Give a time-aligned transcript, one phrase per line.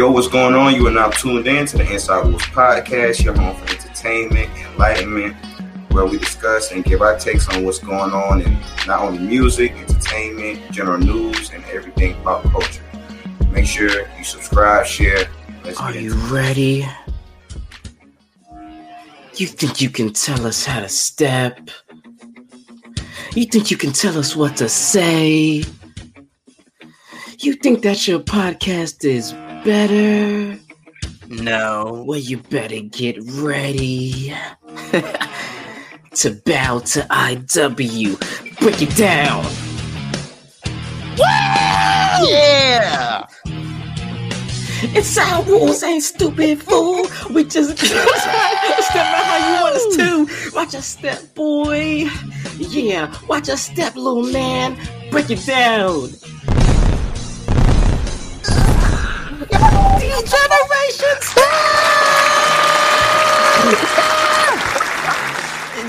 [0.00, 0.74] Yo, what's going on?
[0.74, 5.36] You are now tuned in to the Inside Wolves podcast, your home for entertainment, enlightenment,
[5.92, 9.72] where we discuss and give our takes on what's going on in not only music,
[9.72, 12.82] entertainment, general news, and everything pop culture.
[13.50, 15.28] Make sure you subscribe, share.
[15.64, 16.88] Let's Are you ready?
[19.34, 21.68] You think you can tell us how to step?
[23.34, 25.62] You think you can tell us what to say?
[27.40, 30.58] You think that your podcast is better?
[31.28, 34.34] No, well, you better get ready
[36.14, 38.58] to bow to IW.
[38.60, 39.44] Break it down.
[41.16, 42.28] Woo!
[42.28, 43.26] Yeah!
[44.92, 47.06] It's our rules, ain't stupid fool.
[47.32, 50.56] We just step out how you want us to.
[50.56, 52.08] Watch a step, boy.
[52.56, 54.76] Yeah, watch a step, little man.
[55.10, 56.08] Break it down.
[60.00, 61.34] Generations.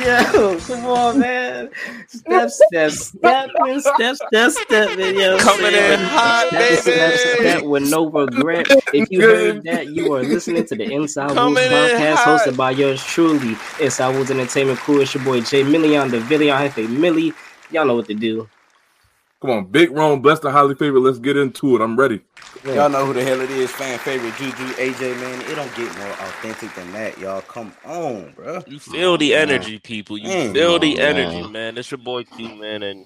[0.03, 1.69] Yo, come on, man.
[2.07, 3.49] Step, step, step,
[3.79, 5.37] step, step, step, yo.
[5.37, 6.81] Coming in hot, step, baby.
[6.81, 8.65] Step, step, with no regret.
[8.93, 13.03] If you heard that, you are listening to the Inside Wolves podcast hosted by yours
[13.03, 15.01] truly, Inside Wolves Entertainment Crew.
[15.01, 17.33] It's your boy Jay Million, the Villion Jefe Milli.
[17.69, 18.49] Y'all know what to do.
[19.41, 20.99] Come on, Big Rome, bless the highly favorite.
[20.99, 21.81] Let's get into it.
[21.81, 22.21] I'm ready.
[22.63, 23.71] Y'all know who the hell it is.
[23.71, 25.41] Fan favorite Juju AJ man.
[25.49, 27.41] It don't get more authentic than that, y'all.
[27.41, 28.61] Come on, bro.
[28.67, 30.19] You feel the energy, people.
[30.19, 31.51] You man, feel the energy, man.
[31.51, 31.77] man.
[31.79, 33.03] It's your boy Q, man, and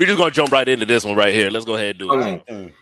[0.00, 1.50] we're just gonna jump right into this one right here.
[1.50, 2.74] Let's go ahead and do it.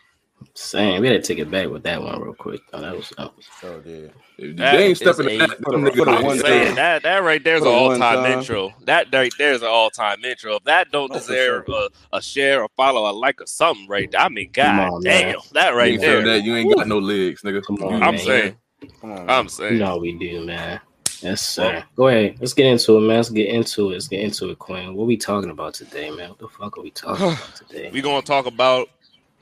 [0.55, 1.01] Same.
[1.01, 2.61] We had to take it back with that one real quick.
[2.73, 3.47] Oh, that was that was.
[3.63, 4.09] Oh, yeah.
[4.55, 8.73] That they ain't stepping a, that, that, that right there's an all time intro.
[8.85, 10.57] That right there's an all time intro.
[10.57, 11.89] If that don't oh, deserve sure.
[12.13, 14.21] a, a, share, a follow, a like, or something right there.
[14.21, 15.37] I mean, god on, damn, man.
[15.53, 16.25] that right there.
[16.25, 17.63] That you ain't got no legs, nigga.
[17.63, 18.19] Come on, I'm man.
[18.19, 18.57] saying.
[19.01, 19.75] Come on, I'm saying.
[19.75, 20.81] You know we do, man.
[21.23, 21.73] Yes, sir.
[21.73, 22.37] Well, Go ahead.
[22.41, 23.17] Let's get into it, man.
[23.19, 23.93] Let's get into it.
[23.93, 24.95] Let's get into it, Quinn.
[24.95, 26.31] What we talking about today, man?
[26.31, 27.91] What the fuck are we talking about today?
[27.93, 28.89] we gonna talk about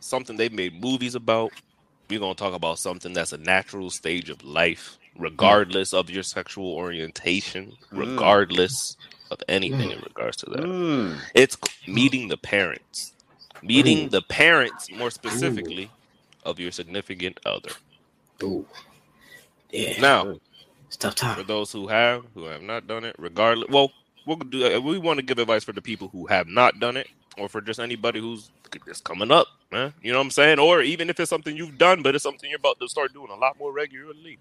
[0.01, 1.53] something they've made movies about.
[2.09, 6.73] We're gonna talk about something that's a natural stage of life regardless of your sexual
[6.73, 7.99] orientation, mm.
[7.99, 9.33] regardless mm.
[9.33, 9.97] of anything mm.
[9.97, 10.61] in regards to that.
[10.61, 11.19] Mm.
[11.35, 11.57] It's
[11.87, 13.13] meeting the parents,
[13.63, 16.51] meeting the parents more specifically Ooh.
[16.51, 17.71] of your significant other.
[18.43, 18.67] Ooh.
[19.71, 20.01] Yeah.
[20.01, 20.37] Now,
[20.87, 23.15] it's tough time for those who have, who have not done it.
[23.19, 23.93] Regardless, well,
[24.27, 24.77] we'll do.
[24.77, 27.49] Uh, we want to give advice for the people who have not done it, or
[27.49, 28.51] for just anybody who's
[28.87, 29.95] just coming up, man.
[30.03, 30.59] You know what I'm saying?
[30.59, 33.31] Or even if it's something you've done, but it's something you're about to start doing
[33.31, 34.39] a lot more regularly.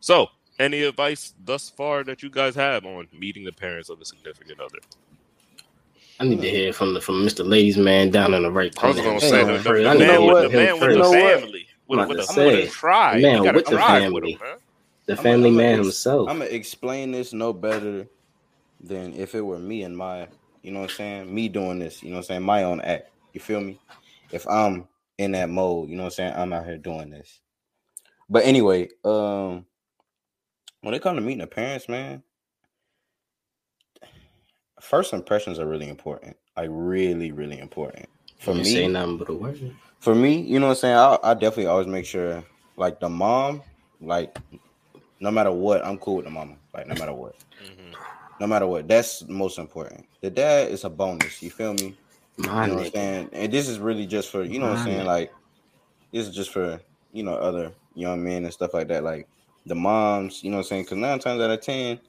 [0.00, 4.04] So, any advice thus far that you guys have on meeting the parents of a
[4.04, 4.78] significant other?
[6.20, 7.48] I need to hear from the from Mr.
[7.48, 9.00] Ladies Man down in the right corner.
[9.00, 12.08] I was gonna say the, the, the, man with, the man with the family, with,
[12.08, 14.58] with, a, with a tribe, man with the family, him,
[15.06, 16.28] the family I'm, man I'm himself.
[16.28, 18.08] I'm gonna explain this no better
[18.80, 20.26] than if it were me and my,
[20.62, 22.80] you know what I'm saying, me doing this, you know what I'm saying, my own
[22.80, 23.10] act.
[23.32, 23.78] You feel me?
[24.32, 27.40] If I'm in that mode, you know what I'm saying, I'm out here doing this.
[28.28, 29.64] But anyway, um,
[30.82, 32.22] when it comes to meeting the parents, man,
[34.80, 36.36] first impressions are really important.
[36.56, 38.08] Like really, really important.
[38.38, 39.74] For you me, say nothing but a word.
[40.00, 40.96] For me, you know what I'm saying.
[40.96, 42.44] I, I definitely always make sure,
[42.76, 43.62] like the mom,
[44.00, 44.38] like
[45.20, 46.56] no matter what, I'm cool with the mama.
[46.74, 47.92] Like no matter what, mm-hmm.
[48.40, 50.06] no matter what, that's most important.
[50.20, 51.42] The dad is a bonus.
[51.42, 51.96] You feel me?
[52.38, 53.30] My you know what I'm saying?
[53.32, 55.06] And this is really just for you know My what I'm saying.
[55.06, 55.32] Like
[56.12, 56.80] this is just for
[57.12, 59.04] you know other young men and stuff like that.
[59.04, 59.28] Like
[59.66, 60.82] the moms, you know what I'm saying?
[60.84, 62.00] Because nine times out of ten,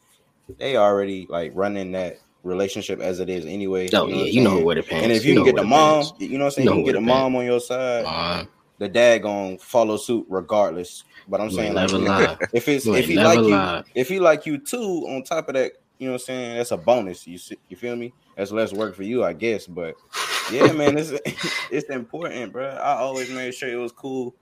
[0.57, 3.89] they already like running that relationship as it is anyway.
[3.93, 5.03] Oh you know yeah, you know where the parents.
[5.03, 6.77] And if you, you can get the mom, you know what I'm saying, you, you
[6.77, 8.05] can get the mom on your side.
[8.77, 11.03] The dad gonna follow suit regardless.
[11.27, 11.89] But I'm saying like,
[12.53, 13.77] if it's if he like lie.
[13.77, 16.57] you, if he like you too, on top of that, you know what I'm saying,
[16.57, 17.27] that's a bonus.
[17.27, 18.13] You see, you feel me?
[18.35, 19.67] That's less work for you, I guess.
[19.67, 19.95] But
[20.51, 21.11] yeah, man, it's
[21.71, 22.67] it's important, bro.
[22.67, 24.33] I always made sure it was cool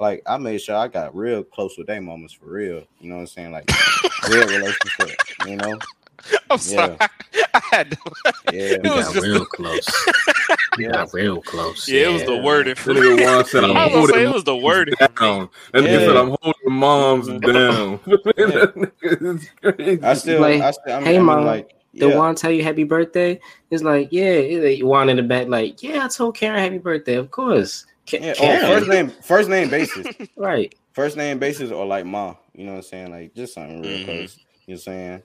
[0.00, 2.84] like I made sure I got real close with their moments for real.
[3.00, 3.52] You know what I'm saying?
[3.52, 3.70] Like
[4.28, 5.18] real relationship.
[5.46, 5.78] You know.
[6.50, 6.96] I'm sorry.
[7.54, 7.96] I had to,
[8.52, 9.86] yeah, it was just real close.
[10.78, 11.88] Yeah, got real close.
[11.88, 12.74] Yeah, yeah, it was the wording.
[12.74, 13.24] For me.
[13.24, 15.48] One said, I'm I was say it was the wording down.
[15.72, 15.98] And yeah.
[15.98, 18.00] he said, "I'm holding moms down."
[20.02, 21.44] I still, like, I still, I mean, hey, I mean, mom.
[21.44, 22.16] Like, the yeah.
[22.16, 23.40] one tell you happy birthday
[23.70, 27.14] is like, yeah, you want in the back, like, yeah, I told Karen happy birthday,
[27.14, 27.86] of course.
[28.08, 30.06] Yeah, oh, first name, first name basis,
[30.36, 30.74] right?
[30.92, 33.10] First name basis or like ma, you know what I'm saying?
[33.10, 34.04] Like just something real mm-hmm.
[34.04, 34.36] close.
[34.36, 35.22] You know what I'm saying?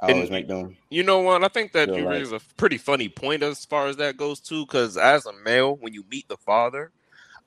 [0.00, 0.76] I always make them.
[0.90, 1.42] You know what?
[1.42, 4.66] I think that you raise a pretty funny point as far as that goes too.
[4.66, 6.92] Because as a male, when you meet the father,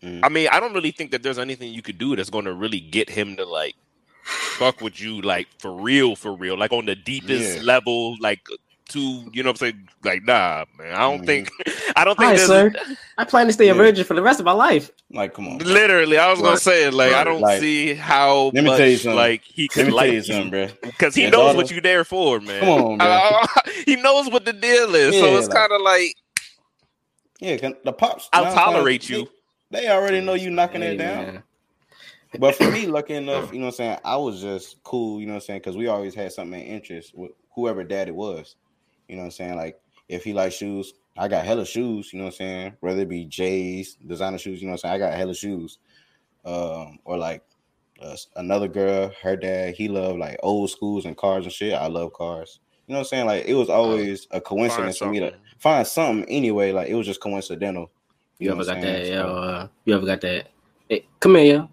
[0.04, 0.22] Mhm.
[0.24, 2.54] I mean, I don't really think that there's anything you could do that's going to
[2.54, 3.76] really get him to like
[4.24, 7.64] fuck with you, like for real, for real, like on the deepest Yeah.
[7.64, 8.40] level, like
[8.90, 9.90] to you know what I'm saying?
[10.04, 11.26] Like, nah, man, I don't Mhm.
[11.26, 11.50] think,
[11.96, 12.72] I don't think right, there's sir.
[13.18, 13.74] I plan to stay a Yeah.
[13.74, 14.92] virgin for the rest of my life.
[15.12, 15.58] Like, come on.
[15.60, 16.18] literally.
[16.18, 16.60] I was gonna Right.
[16.60, 19.16] say, like, I don't Like, see how let me much tell you something.
[19.16, 20.68] like he Let could like tell you something, bro.
[20.84, 22.60] because he His knows what you there for, man.
[22.60, 23.40] Come on, bro.
[23.86, 26.16] he knows what the deal is, so it's like- kind of like
[27.40, 28.28] Yeah, can- the pops.
[28.34, 29.30] I'll nine times- tolerate they- you.
[29.72, 31.26] They already know you knocking Hey, it down.
[31.26, 31.44] man.
[32.40, 35.26] But for me, lucky enough, you know what I'm saying, I was just cool, you
[35.26, 38.14] know what I'm saying, because we always had something in interest with whoever dad it
[38.16, 38.56] was.
[39.10, 39.56] You know what I'm saying?
[39.56, 42.74] Like if he likes shoes, I got hella shoes, you know what I'm saying?
[42.80, 45.04] Whether it be J's, designer shoes, you know what I'm saying?
[45.04, 45.80] I got hella shoes.
[46.46, 47.44] Um, or like
[48.02, 51.74] uh, another girl, her dad, he loved like old schools and cars and shit.
[51.74, 52.60] I love cars.
[52.88, 53.26] You know what I'm saying?
[53.26, 56.72] Like it was always a coincidence for me to find something anyway.
[56.72, 57.92] Like it was just coincidental.
[58.40, 59.06] You, know ever what got I'm that?
[59.06, 59.14] saying?
[59.14, 60.48] Yo, So- uh, you ever got that?
[60.88, 61.62] Hey, come here, yo.
[61.64, 61.70] C-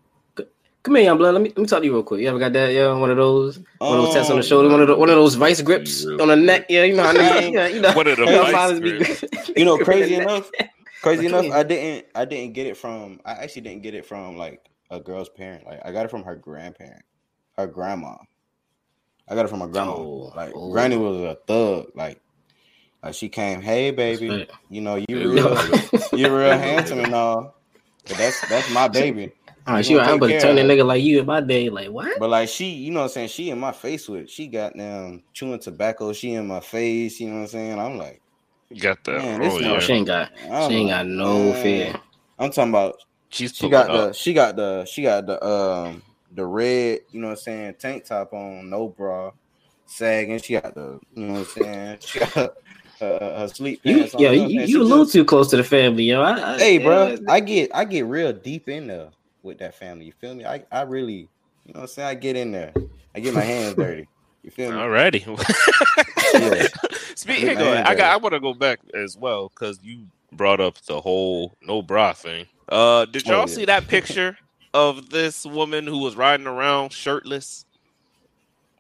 [0.87, 1.35] Come here, young blood.
[1.35, 2.21] Let me let me talk to you real quick.
[2.21, 2.73] You ever got that?
[2.73, 4.97] Yo, one of those, one of those tests on the Um, shoulder, one of the,
[4.97, 6.67] one of those vice grips Real on the neck.
[6.69, 7.93] Yeah, you know how niggas, yeah, you know.
[7.93, 9.25] What are the you vice fathers be- grips?
[9.57, 10.49] you know, crazy enough,
[11.03, 13.21] crazy What enough, I didn't, I didn't get it from.
[13.25, 15.67] I actually didn't get it from like a girl's parent.
[15.67, 17.03] Like I got it from her grandparent,
[17.59, 18.19] her grandma.
[19.29, 19.97] I got it from my grandma.
[19.97, 20.71] Oh, like oh.
[20.71, 21.87] Granny was a thug.
[21.97, 22.21] Like,
[23.03, 25.81] like she came, hey baby, you know you Yeah, real,
[26.13, 27.57] you real handsome and all.
[28.07, 29.33] But that's that's my baby.
[29.67, 31.41] All right, she gonna I'm take about to turn a nigga like you in my
[31.41, 31.69] day.
[31.71, 32.19] Like what?
[32.19, 33.29] But like she, you know what I'm saying?
[33.29, 37.29] She in my face with she got down chewing tobacco, she in my face, you
[37.29, 37.79] know what I'm saying?
[37.79, 38.23] I'm like,
[38.79, 39.23] got that?
[39.23, 40.31] Man, this oh No, she ain't got.
[40.51, 41.63] I'm She ain't got no man.
[41.63, 41.95] fear.
[42.39, 42.95] I'm talking about
[43.31, 44.09] she's she got up.
[44.09, 46.03] the she got the she got the um
[46.33, 49.33] the red, you know what I'm saying, tank top on, no bra,
[49.87, 50.39] sagging.
[50.39, 52.51] She got the, you know what I'm saying, she got her,
[53.01, 54.23] her, her sleep You, pants on.
[54.23, 56.23] yo, you, you a little just- too close to the family, yo.
[56.23, 59.11] I, I, Hey, yeah, bro, I get I get real deep in there
[59.47, 60.05] with that family.
[60.07, 60.45] You feel me?
[60.45, 61.29] I I really,
[61.65, 62.09] you know what I'm saying.
[62.09, 62.73] I get in there.
[63.15, 64.09] I get my hands dirty.
[64.43, 64.77] You feel me?
[64.77, 65.27] Alrighty.
[66.35, 66.67] Yeah.
[67.15, 68.13] Speaking, of, I got.
[68.13, 72.13] I want to go back as well because you brought up the whole no bra
[72.13, 72.47] thing.
[72.69, 73.47] Uh, did y'all Oh, yeah.
[73.47, 74.37] see that picture
[74.75, 77.65] of this woman who was riding around shirtless?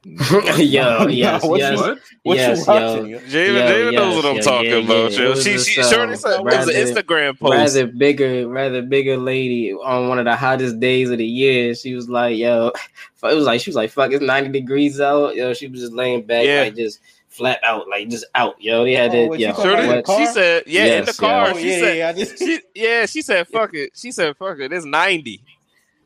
[0.59, 1.99] yo, yes, What you- yes, What?
[2.23, 3.07] What yes, you watching?
[3.09, 3.19] yo.
[3.19, 3.19] yo?
[3.27, 5.13] Javen, Yo, Javen knows what I'm yeah, talking yeah, about.
[5.13, 5.19] yeah.
[5.21, 5.31] yo.
[5.33, 7.53] It She, she, Shorty um, said it was an Instagram post.
[7.53, 11.75] rather bigger, rather bigger lady on one of the hottest days of the year.
[11.75, 12.69] She was like, "Yo,"
[13.25, 15.93] it was like she was like, "Fuck, it's ninety degrees out." Yo, she was just
[15.93, 16.63] laying back, Yeah.
[16.63, 18.55] like just flat out, like just out.
[18.63, 19.29] Yo, they had Oh, it.
[19.29, 19.97] what Yo, you talking Shorty, about?
[19.97, 20.05] what?
[20.07, 20.19] car?
[20.21, 21.49] she said, yeah, in the car.
[21.49, 21.55] yo.
[21.55, 23.91] Oh, She yeah, said, yeah, I just she, yeah, she said, fuck it.
[23.95, 24.73] She said, fuck it.
[24.73, 25.43] It's 90.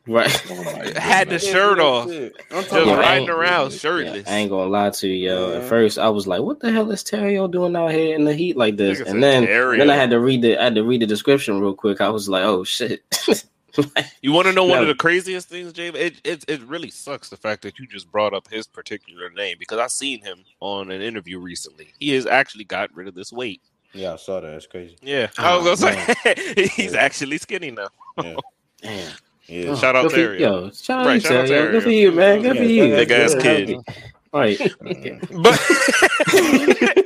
[0.07, 0.47] Right.
[0.51, 2.07] Oh Had the shirt off.
[2.07, 4.29] I'm Just talking Yeah, about I riding ain't- around Yeah, shirtless.
[4.29, 5.51] I ain't gonna lie to you, yo.
[5.51, 5.57] Yeah.
[5.59, 8.35] At first, I was like, "What the hell is Terrio doing out here in the
[8.35, 9.79] heat like this?" Nigga And then, Terrio.
[9.79, 12.01] then I had to read the, I had to read the description real quick.
[12.01, 13.03] I was like, "Oh shit."
[14.21, 14.83] You want to know one No.
[14.83, 15.97] of the craziest things, James?
[15.97, 19.57] It, it it really sucks the fact that you just brought up his particular name
[19.61, 21.87] because I seen him on an interview recently.
[22.01, 23.63] He has actually got rid of this weight.
[23.95, 24.53] Yeah, I saw that.
[24.55, 24.97] It's crazy.
[25.03, 26.35] Yeah, oh, I Oh, was gonna say
[26.75, 26.99] he's Yeah.
[27.01, 27.89] actually skinny now.
[28.21, 28.37] Yeah.
[28.83, 29.13] Damn.
[29.51, 29.71] Yeah.
[29.71, 30.41] Oh, Shout out good for- Terrio.
[30.41, 31.51] Yo, shout out Right, to shout out Terrio.
[31.69, 31.73] Terrio.
[31.73, 32.43] Good for you, man.
[32.43, 32.85] Good for you.
[32.95, 33.69] big ass kid.
[33.69, 33.81] healthy.
[34.33, 34.61] Right.
[34.87, 35.19] Okay.
[35.43, 35.55] But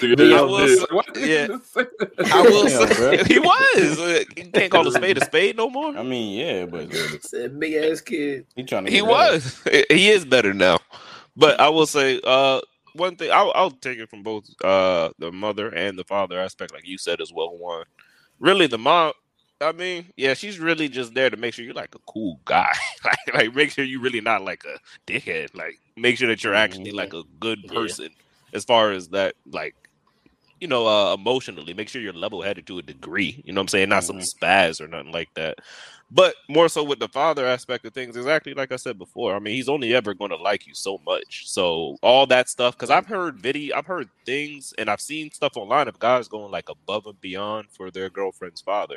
[0.00, 1.46] Nigga, I will say- Why did you yeah.
[1.46, 2.32] just say that?
[2.32, 4.26] I will Damn, say he was.
[4.36, 5.96] You can't call a spade a spade no more.
[5.96, 6.90] I mean, yeah, but
[7.58, 8.46] big ass kid.
[8.54, 8.90] he trying to.
[8.90, 9.32] He get better.
[9.34, 9.62] was.
[9.90, 10.78] He is better now.
[11.36, 12.60] But I will say, uh,
[12.94, 16.72] one thing I'll, I'll take it from both uh the mother and the father aspect,
[16.72, 17.56] like you said as well.
[17.56, 17.84] One,
[18.40, 19.12] really, the mom.
[19.60, 22.72] I mean, yeah, she's really just there to make sure you're like a cool guy,
[23.04, 24.78] like, like make sure you're really not like a
[25.10, 25.54] dickhead.
[25.54, 26.96] Like, make sure that you're actually Mhm.
[26.96, 27.72] like a good Yeah.
[27.72, 28.10] person
[28.52, 29.74] as far as that, like,
[30.60, 31.74] you know, uh, emotionally.
[31.74, 33.42] Make sure you're level headed to a degree.
[33.44, 33.90] You know what I'm saying?
[33.90, 34.22] Not some Mhm.
[34.22, 35.58] spaz or nothing like that.
[36.10, 39.34] But more so with the father aspect of things, exactly like I said before.
[39.36, 41.44] I mean, he's only ever going to like you so much.
[41.48, 45.56] So all that stuff, because I've heard video, I've heard things, and I've seen stuff
[45.56, 48.96] online of guys going like above and beyond for their girlfriend's father,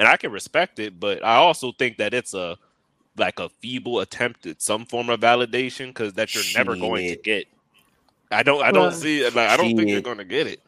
[0.00, 1.00] and I can respect it.
[1.00, 2.58] But I also think that it's a
[3.18, 7.16] like a feeble attempt at some form of validation because that you're never going to
[7.16, 7.46] get.
[8.32, 8.62] I don't.
[8.64, 9.24] I don't Well, see.
[9.24, 10.60] Like I don't think you're going to get it.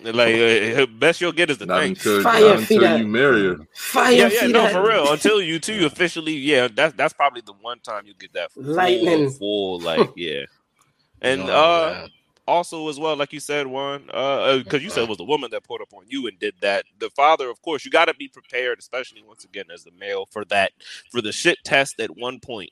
[0.00, 0.36] Like
[0.78, 1.92] uh, best you'll get is the Not thing.
[1.92, 3.58] until, Fire until you marry her.
[3.74, 4.12] Fire.
[4.12, 5.12] Yeah, yeah, no, for real.
[5.12, 8.60] Until you two officially, yeah, that's that's probably the one time you get that full,
[8.74, 9.30] Lightning.
[9.38, 10.44] full, like, yeah.
[11.22, 12.10] And Oh, uh man.
[12.46, 15.50] Also as well, like you said, one, uh, because you said it was the woman
[15.52, 16.84] that pulled up on you and did that.
[16.98, 20.26] The father, of course, you got to be prepared, especially once again as the male,
[20.30, 20.72] for that
[21.10, 22.70] for the shit test at one point.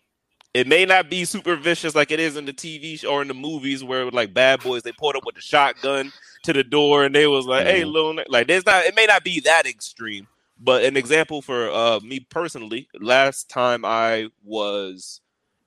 [0.53, 3.29] It may not be super vicious like it is in the TV show or in
[3.29, 6.13] the movies where like bad boys they pulled up with the shotgun
[6.43, 7.93] to the door and they was like, "Hey, Mhm.
[7.93, 8.85] little," like there's not.
[8.85, 10.27] It may not be that extreme,
[10.59, 15.21] But an example for uh, me personally, last time I was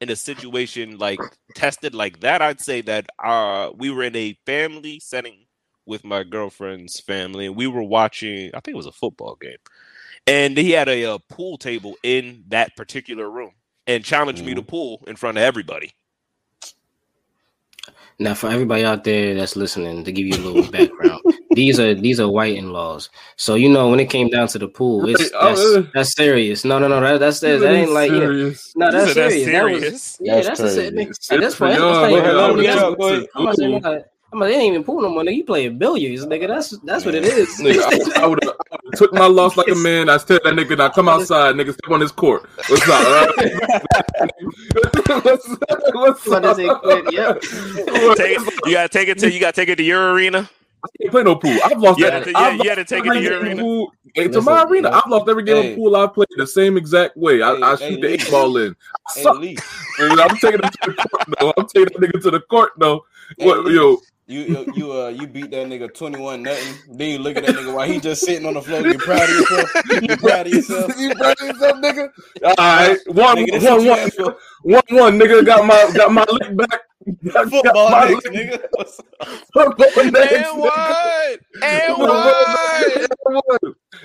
[0.04, 1.20] in a situation like
[1.56, 5.46] tested like that, I'd say that uh, we were in a family setting
[5.86, 8.52] with my girlfriend's family, and we were watching.
[8.54, 9.58] I think it was a football game,
[10.28, 13.52] and he had a, a pool table in that particular room,
[13.88, 15.94] and challenged me to pool in front of everybody.
[18.24, 21.94] Now, for everybody out there that's listening, to give you a little background, these are
[21.94, 23.10] these are white in-laws.
[23.36, 26.14] So you know when it came down to the pool, it's Oh, that's, uh, that's
[26.16, 26.64] serious.
[26.64, 28.18] No, no, no, that, that's that, that ain't like yeah.
[28.78, 29.46] No, that's So that's serious.
[29.52, 30.90] That was yeah, That's that's, a crazy.
[30.90, 31.18] serious.
[31.18, 32.34] It's At this for point, y'all, that's like, nigga.
[32.34, 33.28] no, Yeah, that's- yeah, go ahead.
[33.36, 34.13] I'm not saying that.
[34.34, 35.22] I'm like, it ain't even pool no more.
[35.22, 36.48] Nigga, you playing billiards, nigga.
[36.48, 37.48] That's that's what it is.
[37.62, 38.56] Nigga, I, I would have
[38.96, 40.10] took my loss like a man.
[40.10, 42.50] I tell that nigga, now come outside, nigga, step on this court.
[42.68, 43.06] What's up?
[43.06, 43.30] all right?
[45.24, 45.80] what's up?
[45.94, 46.84] What's it up?
[47.12, 47.42] Yep.
[48.16, 50.50] Take it, you gotta take it to you gotta take it to your arena.
[50.84, 51.58] I can't play no pool.
[51.64, 52.24] I've lost You that.
[52.26, 53.62] to- yeah, I've you had to take it to your arena.
[53.62, 53.94] pool.
[54.16, 54.90] Hey, to my arena.
[54.90, 55.72] I've lost every game Hey.
[55.72, 57.42] of pool I've played the same exact way.
[57.42, 58.76] I, Hey, I hey, shoot the eight ball in.
[59.16, 59.36] I suck.
[59.36, 59.46] I'm
[60.40, 61.54] taking him to the court though.
[61.58, 63.06] I'm taking that nigga to the court though.
[63.38, 66.76] Hey, What, yo, you you you uh you beat that nigga twenty one nothing.
[66.98, 68.82] Then you look at that nigga while he just sitting on the floor.
[68.88, 69.70] You proud of yourself?
[70.02, 70.94] You proud of yourself?
[71.00, 72.10] you proud of yourself, nigga?
[72.44, 74.38] All right, one, Nigga, this one, what you one, asked for.
[74.64, 76.82] one, one, nigga got my got my lick back.
[77.34, 78.64] Got Football my next, lick- nigga.
[78.72, 79.38] What's up?
[79.54, 80.58] Football next, And nigga.
[80.58, 81.40] what?
[81.62, 83.62] And what?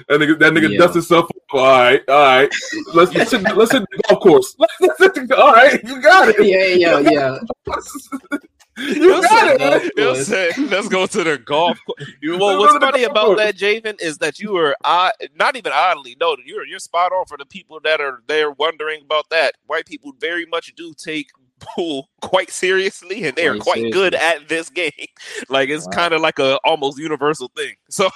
[0.08, 0.78] That nigga, that nigga Yeah.
[0.78, 1.26] dusts himself.
[1.26, 1.36] Up.
[1.52, 2.50] All right, all right.
[2.94, 4.56] Let's let's hit, let's hit the golf course.
[4.58, 6.44] Let's hit the, all right, you got it.
[6.44, 8.38] Yeah, yeah, yeah.
[8.78, 9.58] You got it.
[9.60, 9.90] man.
[9.96, 12.10] He'll let's go to the golf course.
[12.22, 13.38] Well, what's go to the funny about course.
[13.40, 17.26] that, Javen, is that you were odd, not even oddly, no, you're you're spot on
[17.26, 19.56] for the people that are there wondering about that.
[19.66, 21.30] White people very much do take
[21.60, 24.92] pool quite seriously, and they are Quite quite good at this game.
[25.48, 25.92] Like it's Wow.
[25.92, 27.74] kind of like a almost universal thing.
[27.90, 28.08] So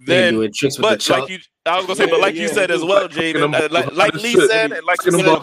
[0.00, 1.20] They then, doing tricks the but chalk.
[1.20, 3.10] like you, I was gonna say, Yeah, but like you said as dude, well, like
[3.12, 5.42] Javen, them uh, up like, with like Lee said, and like you Cooking said,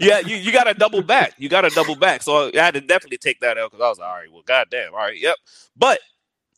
[0.00, 1.34] yeah, you, you got to double back.
[1.38, 2.22] You got to double back.
[2.22, 4.42] So I had to definitely take that out because I was like, all right, well,
[4.46, 5.36] goddamn, all right, yep.
[5.76, 6.00] But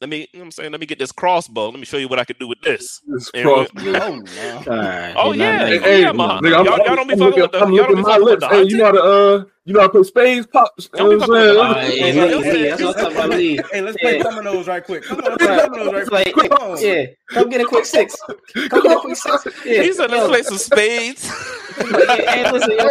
[0.02, 1.68] let me, you know what I'm saying, let me get this crossbow.
[1.70, 3.00] Let me show you what I can do with this.
[3.06, 4.02] This And cross- Oh no.
[4.02, 5.14] All right.
[5.16, 5.58] Oh, yeah.
[5.58, 6.26] nah, Hey, nah, hey, yeah, nah, man.
[6.26, 6.40] nah.
[6.40, 7.96] nigga, I'm, Y'all- y'all don't be I'm fucking looking- with the- I'm y'all don't looking
[7.96, 8.40] be my fucking with lips.
[8.40, 10.88] the Hey, you know how to uh, you know how to play spades, pops.
[10.88, 11.90] Don't be I'm fucking with All saying?
[11.92, 13.60] Hey, hey, hey, look, hey, Lee, that's what I'm talking about, Lee.
[13.70, 14.22] Hey, let's play Yeah.
[14.24, 15.02] dominoes right quick.
[15.04, 16.50] Come on, dominoes right quick.
[16.50, 16.80] Come on.
[16.82, 18.16] yeah, come get a quick six.
[18.70, 19.62] Come get a quick six.
[19.62, 21.30] He said, let's play some spades.
[21.78, 22.88] hey, listen, yo,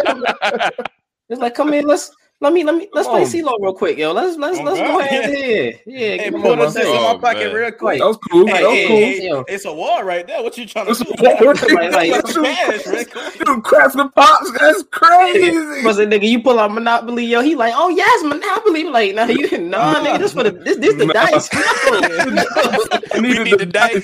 [1.28, 2.10] it's like, come in, let's
[2.42, 3.28] let me let me let's Come play on.
[3.28, 4.12] CeeLo real quick, yo.
[4.12, 5.00] Let's let's Oh, let's go God.
[5.00, 5.80] ahead here.
[5.86, 8.00] Yeah, Hey, give me put one us this oh, in Oh, my pocket real quick.
[8.00, 8.46] That was cool.
[8.46, 8.96] Hey, That was hey, cool.
[8.98, 9.44] hey, Yo.
[9.48, 10.42] it's a wall right there.
[10.42, 11.12] What you trying to do?
[11.22, 13.04] Like, like, Like, man.
[13.06, 13.32] Come on.
[13.54, 14.50] Dude, crafts and pops.
[14.58, 15.50] That's crazy.
[15.84, 16.28] Was it nigga?
[16.28, 17.40] You pull out Monopoly, yo.
[17.42, 18.84] He like, oh yes, Monopoly.
[18.84, 20.18] Like, no, you didn't nigga.
[20.18, 21.12] This for the this this the Nah.
[21.12, 21.48] dice.
[21.52, 23.20] No.
[23.20, 24.02] we need the to die.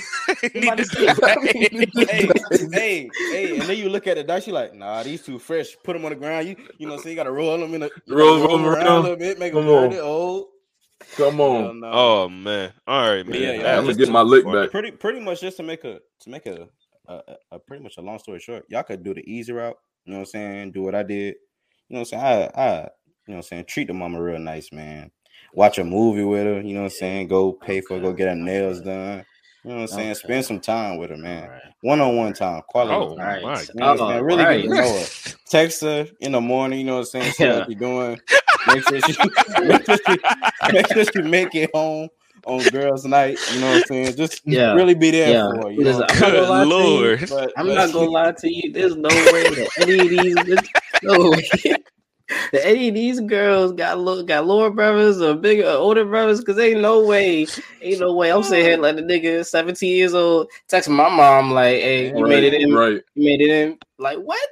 [0.55, 2.09] need to die.
[2.11, 2.29] hey,
[2.73, 5.77] hey, hey, and then you look at the dice, you like, nah, these too fresh.
[5.83, 6.49] Put them on the ground.
[6.49, 7.91] You, you know, so you gotta roll them in a
[8.37, 8.99] you Roll- gotta around, around.
[8.99, 9.83] a little bit, make them Come on.
[9.91, 10.01] burn it.
[10.03, 10.49] Oh,
[11.17, 11.81] Come on.
[11.81, 11.91] no.
[11.93, 12.73] Oh man!
[12.87, 13.41] All right, man.
[13.41, 14.63] Yeah, yeah, That I'm gonna get my lick funny.
[14.63, 14.71] back.
[14.71, 16.69] pretty, pretty much just to make a to make a,
[17.09, 19.77] a, a- a pretty much a long story short, y'all could do the easy route.
[20.05, 20.73] You know what I'm saying?
[20.73, 21.35] Do what I did.
[21.89, 22.23] You know what I'm saying?
[22.55, 22.89] I, I, you know
[23.27, 23.65] what I'm saying?
[23.69, 25.11] Treat the mama real nice, man.
[25.55, 26.61] Watch a movie with her.
[26.61, 27.29] You know what I'm saying?
[27.29, 29.25] Go pay for, go get her nails done.
[29.65, 30.11] You know what I'm saying?
[30.13, 30.15] Okay.
[30.15, 31.51] Spend some time with her, man.
[31.83, 33.43] One on one time, quality Oh time.
[33.45, 33.69] Alright.
[33.69, 34.25] You know what I'm saying?
[34.25, 34.63] Really right.
[34.63, 35.07] get to know her.
[35.51, 36.79] Text her in the morning.
[36.81, 37.33] You know what I'm saying?
[37.33, 37.59] See Yeah.
[37.59, 38.21] what you're doing.
[38.69, 39.13] Make sure she
[39.65, 42.09] make sure she, make sure she make it home
[42.47, 43.39] on girls' night.
[43.53, 44.17] You know what I'm saying?
[44.17, 44.73] Just Yeah.
[44.75, 45.51] really be there Yeah.
[45.61, 45.71] for her.
[45.73, 46.07] You Listen, know?
[46.09, 46.69] I'm not gonna Good you.
[46.69, 47.21] lord!
[47.29, 48.73] But, I'm but- not gonna lie to you.
[48.73, 50.35] There's no way that any of these
[51.03, 51.83] no way that
[52.53, 56.59] any of these girls got look got lower brothers or bigger or older brothers because
[56.59, 57.47] ain't no way,
[57.81, 58.31] ain't no way.
[58.31, 62.27] I'm sitting here like the nigga 17 years old texting my mom like, "Hey, you
[62.27, 63.03] made it in, Right.
[63.15, 64.49] you made it in." Like what?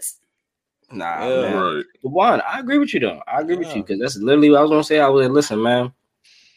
[0.93, 1.41] Nah, Yeah.
[1.41, 1.55] man.
[1.57, 1.85] Right.
[2.03, 3.21] But Juan, I agree with you though.
[3.27, 5.01] I agree with you because that's literally what I was gonna say.
[5.01, 5.93] I was like, listen, man.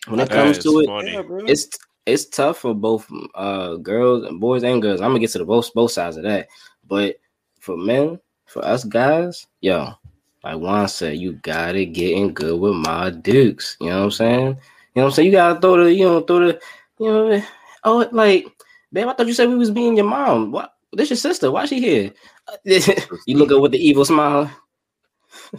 [0.07, 1.11] When it That comes is to it, funny.
[1.11, 1.67] Yeah, it's
[2.05, 5.01] it's tough for both uh girls and boys and girls.
[5.01, 6.47] I'm gonna get to the both both sides of that.
[6.87, 7.17] But
[7.59, 9.89] for men, for us guys, yo,
[10.43, 13.77] like Juan said, you gotta get in good with my dukes.
[13.81, 14.47] You know what I'm saying?
[14.47, 14.57] You know
[14.93, 15.25] what I'm saying?
[15.27, 16.59] You gotta throw the, you know, throw the,
[16.99, 17.43] you know,
[17.83, 18.45] oh, like,
[18.91, 20.51] babe, I thought you said we was being your mom.
[20.51, 20.73] What?
[20.91, 21.51] This your sister?
[21.51, 22.13] Why she here?
[22.63, 24.51] you look up with the evil smile.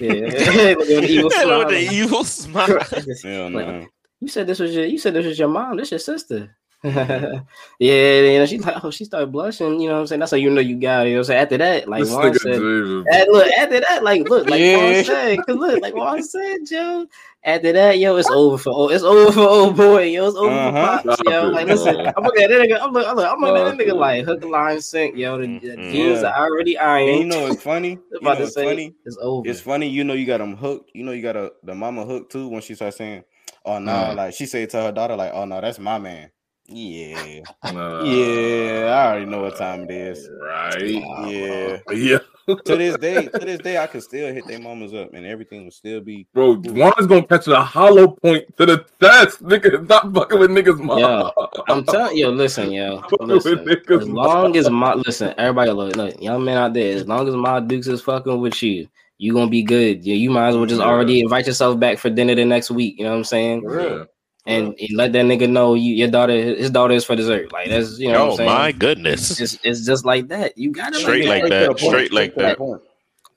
[0.00, 0.10] yeah,
[0.74, 1.58] look with the evil smile.
[1.58, 2.80] With the evil smile.
[3.22, 3.86] Hell Like, no.
[4.20, 5.76] You said this was your you said this was your mom.
[5.76, 6.56] This your sister.
[6.84, 7.40] Yeah,
[7.78, 9.80] you know, she's like, oh, she started blushing.
[9.80, 10.20] You know what I'm saying?
[10.20, 11.10] That's how you know you got it.
[11.10, 11.42] You know what I'm saying?
[11.42, 13.06] After that, like This Juan said, David.
[13.08, 14.76] and look, after that, like, look, like Yeah.
[14.76, 17.06] Juan said, cause look, like Juan said, Joe.
[17.44, 20.54] After that, yo, it's over for old, it's over for old boy, yo, it's over
[20.54, 21.00] Uh-huh.
[21.02, 21.48] for pops, yo.
[21.48, 21.96] Like, listen.
[22.16, 24.24] I'm looking at that nigga, I'm look, I'm look, I'm looking at that nigga like
[24.24, 25.38] hook, line, sink, yo.
[25.38, 25.90] The, the Mhm.
[25.90, 26.28] jeans Yeah.
[26.30, 27.18] are already And ironed.
[27.18, 27.98] you know it's funny.
[28.12, 28.94] You about know to it's say funny.
[29.04, 29.48] it's over.
[29.48, 29.88] It's funny.
[29.88, 30.90] You know you got them hooked.
[30.94, 33.24] You know you got a the mama hooked too when she starts saying,
[33.64, 34.16] "Oh no," Mm.
[34.16, 36.30] like she said to her daughter, like, "Oh no, that's my man."
[36.66, 38.84] Yeah, Uh, yeah.
[38.86, 40.28] I already know what time it is.
[40.40, 40.80] Right.
[41.28, 41.78] Yeah.
[41.92, 42.18] Yeah.
[42.64, 45.64] to this day, to this day, I can still hit their mamas up, and everything
[45.64, 46.26] will still be.
[46.34, 49.42] Bro, Juan is gonna catch a hollow point to the test.
[49.44, 50.98] Nigga, stop fucking with niggas, mom.
[50.98, 51.30] Yo,
[51.68, 53.68] I'm telling you, listen, yo, listen.
[53.68, 57.34] As long as my listen, everybody look, look, young man out there, as long as
[57.36, 58.88] my dukes is fucking with you,
[59.18, 60.04] you gonna be good.
[60.04, 60.86] Yeah, you might as well just Yeah.
[60.88, 62.96] already invite yourself back for dinner the next week.
[62.98, 63.62] You know what I'm saying?
[63.70, 64.04] Yeah.
[64.44, 67.52] And, and let that nigga know you, your daughter, his daughter is for dessert.
[67.52, 68.48] Like that's you know what Oh I'm saying.
[68.58, 69.30] my goodness.
[69.30, 70.58] It's just, it's just like that.
[70.58, 71.50] You gotta Straight like like that.
[71.50, 71.66] that.
[71.66, 72.58] to point, Straight like that.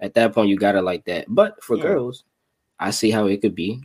[0.01, 1.25] At that point, you gotta like that.
[1.27, 1.83] But for Yeah.
[1.83, 2.23] girls,
[2.79, 3.81] I see how it could be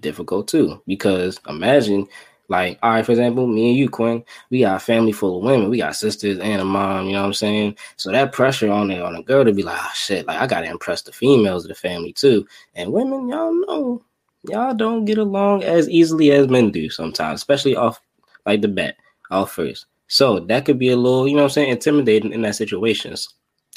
[0.00, 0.82] difficult too.
[0.86, 2.06] Because imagine,
[2.48, 5.44] like, all right, for example, me and you, Quinn, we got a family full of
[5.44, 5.68] women.
[5.70, 7.06] We got sisters and a mom.
[7.06, 7.76] You know what I'm saying?
[7.96, 10.46] So that pressure on it on a girl to be like, oh shit, like I
[10.46, 12.46] gotta impress the females of the family too.
[12.74, 14.02] And women, y'all know,
[14.48, 18.00] y'all don't get along as easily as men do sometimes, especially off
[18.46, 18.96] like the bat,
[19.30, 19.86] off first.
[20.08, 23.28] So that could be a little, you know what I'm saying, intimidating in that situations.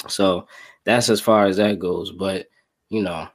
[0.08, 0.46] So
[0.84, 2.10] that's as far as that goes.
[2.10, 2.46] But
[2.88, 3.28] you know,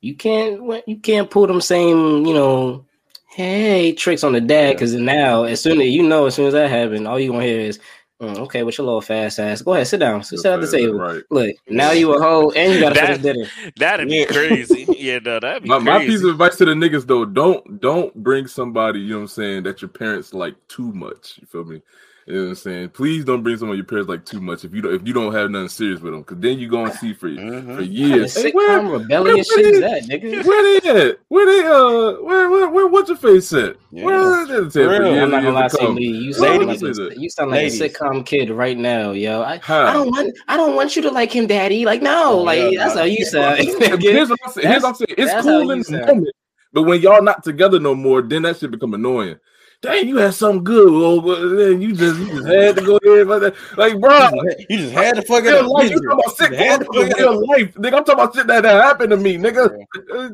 [0.00, 2.86] you can't you can't pull them same, you know,
[3.30, 6.54] hey tricks on the dad because now as soon as you know, as soon as
[6.54, 7.78] that happened, all you gonna hear is,
[8.20, 10.94] "Mm, okay, with your little fast ass, go ahead, sit down, sit at the table.
[10.94, 11.22] Right.
[11.30, 13.72] Look, now you a hoe and you gotta That- finish dinner.
[13.76, 14.86] That'd be crazy.
[14.98, 18.12] Yeah, no, that'd be My, my piece of advice to the niggas though, don't don't
[18.16, 21.38] bring somebody, you know what I'm saying, that your parents like too much.
[21.40, 21.80] You feel me?
[22.28, 22.88] You know what I'm saying?
[22.90, 25.32] Please don't bring someone your parents like too much if you don't if you don't
[25.32, 27.54] have nothing serious with them, because then you go and see for for Mhm.
[27.54, 28.36] What kind of years.
[28.36, 30.44] Hey, where, sitcom rebellious where- shit is that, nigga?
[30.46, 31.18] where they at?
[31.28, 33.76] Where they uh where where, where what's your face at?
[33.90, 34.04] Yeah.
[34.04, 34.72] Where they at?
[34.72, 34.90] For real.
[35.14, 35.88] years I'm not and gonna lie to to you.
[35.94, 36.04] Lee.
[36.18, 37.80] You sound like a, you sound like Ladies.
[37.80, 39.40] a sitcom kid right now, yo.
[39.42, 39.86] I, How?
[39.86, 41.86] I don't want I don't want you to like him, daddy.
[41.86, 43.00] Like no, Oh, like yeah, that's nah.
[43.00, 43.58] how you sound.
[44.02, 44.66] Here's what I'm saying.
[44.68, 45.14] Here's what I'm saying.
[45.16, 46.28] It's cool in the moment,
[46.74, 49.36] but when y'all not together no more, then that shit become annoying.
[49.80, 52.96] Dang, you had something good, well, but then you just you just had to go
[52.96, 54.28] ahead, but like, bro,
[54.68, 55.66] You just had to fuck it up.
[55.68, 55.90] life.
[55.90, 57.86] You talking about sick You had to in fuck real life, nigga.
[57.98, 59.70] I'm talking about shit that, that happened to me, nigga.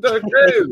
[0.01, 0.71] That's crazy.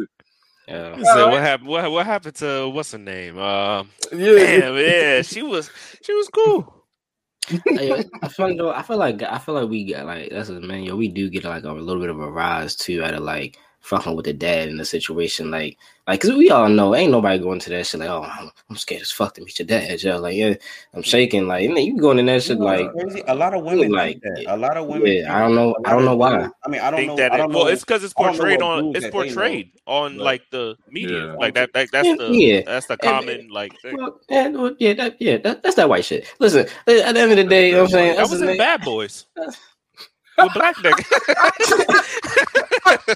[0.69, 1.03] Yeah.
[1.03, 1.69] So what happened?
[1.69, 3.37] What, what happened to what's her name?
[3.37, 5.71] Uh, Yeah, damn, yeah, she was
[6.03, 6.79] she was cool.
[7.67, 10.61] Hey, I feel like I feel like I feel like we got like that's a
[10.61, 10.97] man, yo.
[10.97, 14.17] We do get like a little bit of a rise too out of like fucking
[14.17, 15.77] with the dad in the situation, like
[16.09, 18.77] like because we all know ain't nobody going to that shit like oh I'm, I'm
[18.77, 20.19] scared as fuck to meet your dad, yo.
[20.19, 20.55] Like yeah,
[20.95, 23.23] I'm shaking, like and then you going in that shit You know like crazy?
[23.29, 24.45] a lot of women like- like that.
[24.55, 25.07] A lot of women.
[25.13, 26.49] yeah, I don't know, I don't know why.
[26.65, 27.17] I mean, I don't think know.
[27.17, 27.71] that I don't well, know.
[27.71, 29.25] it's because it's I don't know portrayed on it's that they know.
[29.25, 30.21] portrayed on Right.
[30.25, 31.33] like the media, Yeah.
[31.35, 31.73] like that.
[31.75, 32.61] that that's Yeah, the yeah.
[32.65, 33.97] that's the And- common like thing.
[33.97, 36.33] Well, yeah, well, yeah, that, yeah, that, that's that white shit.
[36.41, 38.57] Listen, at the end of the day, you know what I'm saying That was in
[38.57, 39.27] Bad Boys.
[40.39, 41.03] With black nigga.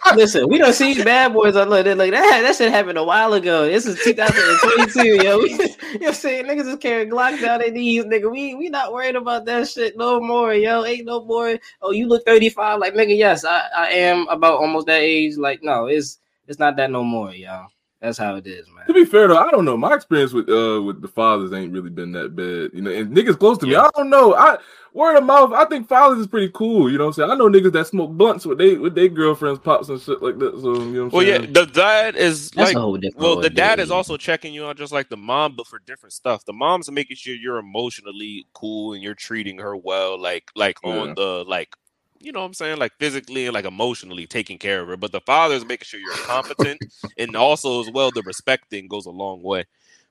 [0.16, 2.42] Listen, we don't see bad boys on look, like that.
[2.42, 3.66] That shit happened a while ago.
[3.66, 5.38] This is 2022, yo.
[5.38, 5.66] We, you know
[5.98, 6.44] what I'm saying?
[6.46, 8.30] Niggas is carrying Glocks down their knees, nigga.
[8.30, 10.84] We we not worried about that shit no more, yo.
[10.84, 11.58] Ain't no more.
[11.80, 13.16] Oh, you look 35, like nigga.
[13.16, 15.36] Yes, I, I am about almost that age.
[15.36, 17.68] Like, no, it's it's not that no more, y'all.
[18.00, 18.86] That's how it is, man.
[18.86, 19.76] To be fair though, I don't know.
[19.76, 22.70] My experience with uh with the fathers ain't really been that bad.
[22.74, 24.34] You know, and niggas close to me, I don't know.
[24.34, 24.58] I
[24.96, 26.90] word of mouth, I think fathers is pretty cool.
[26.90, 27.32] You know what I'm saying?
[27.32, 30.38] I know niggas that smoke blunts with they with their girlfriends, pops and shit like
[30.40, 30.60] that.
[30.60, 31.48] So you know what I'm Well, yeah, saying?
[31.48, 33.16] the dad is That's like a whole different.
[33.16, 36.12] Well, the dad is also checking you out just like the mom, but for different
[36.14, 36.44] stuff.
[36.44, 40.84] The mom's making sure you're emotionally cool and you're treating her well, like like Yeah.
[40.84, 41.74] on the like
[42.20, 44.96] you know what I'm saying, like physically and like emotionally taking care of her.
[44.98, 46.82] But the father's making sure you're competent
[47.18, 49.64] and also as well the respecting goes a long way.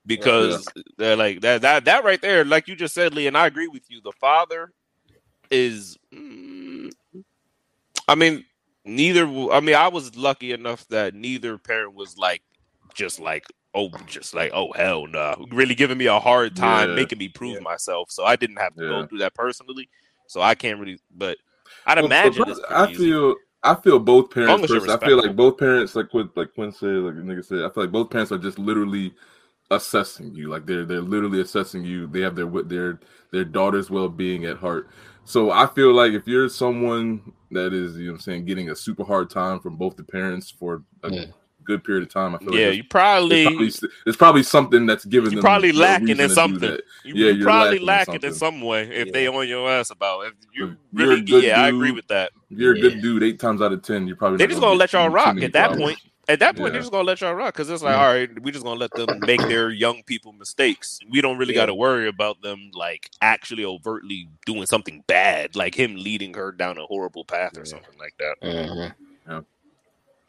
[0.06, 3.48] Because they're like that that that right there, like you just said, Lee, and I
[3.48, 4.02] agree with you.
[4.02, 4.72] The father
[5.50, 6.92] is mm,
[8.08, 8.46] I mean,
[8.86, 12.44] neither I mean, I was lucky enough that neither parent was like
[12.94, 16.96] just like oh just like oh hell no really giving me a hard time Yeah.
[16.96, 17.60] making me prove Yeah.
[17.60, 18.88] myself so i didn't have to Yeah.
[18.88, 19.90] go through that personally
[20.28, 21.38] so i can't really but
[21.88, 23.10] i'd Well, imagine but I easy.
[23.10, 24.68] feel I feel both parents.
[24.72, 27.64] First, I feel like both parents, like what like Quinn said, like the nigga said.
[27.64, 29.14] I feel like both parents are just literally
[29.72, 30.50] assessing you.
[30.50, 32.08] Like they're they're literally assessing you.
[32.08, 33.00] They have their with their
[33.32, 34.90] their daughter's well being at heart.
[35.26, 38.70] So I feel like if you're someone that is, you know, what I'm saying, getting
[38.70, 41.26] a super hard time from both the parents for a Yeah.
[41.64, 42.36] good period of time.
[42.36, 43.68] I feel yeah, like you it's probably, probably,
[44.06, 46.78] it's probably something that's given you them probably a lacking in something.
[47.04, 49.68] You, Yeah, you you're probably lacking in lacking in some way if they on your
[49.70, 50.28] ass about.
[50.28, 52.32] If you If you're a really, good yeah, I agree with that.
[52.52, 52.82] If you're a Yeah.
[52.90, 55.10] good dude, eight times out of ten, you're probably They're just gonna get let y'all
[55.10, 56.00] rock many at that point.
[56.28, 56.72] At that point, Yeah.
[56.74, 58.06] they're just gonna let y'all rock because it's like, Yeah.
[58.08, 61.00] all right, we're just gonna let them make their young people mistakes.
[61.10, 61.62] We don't really Yeah.
[61.62, 66.52] got to worry about them like actually overtly doing something bad, like him leading her
[66.52, 68.36] down a horrible path or something like that.
[68.42, 68.96] Mhm.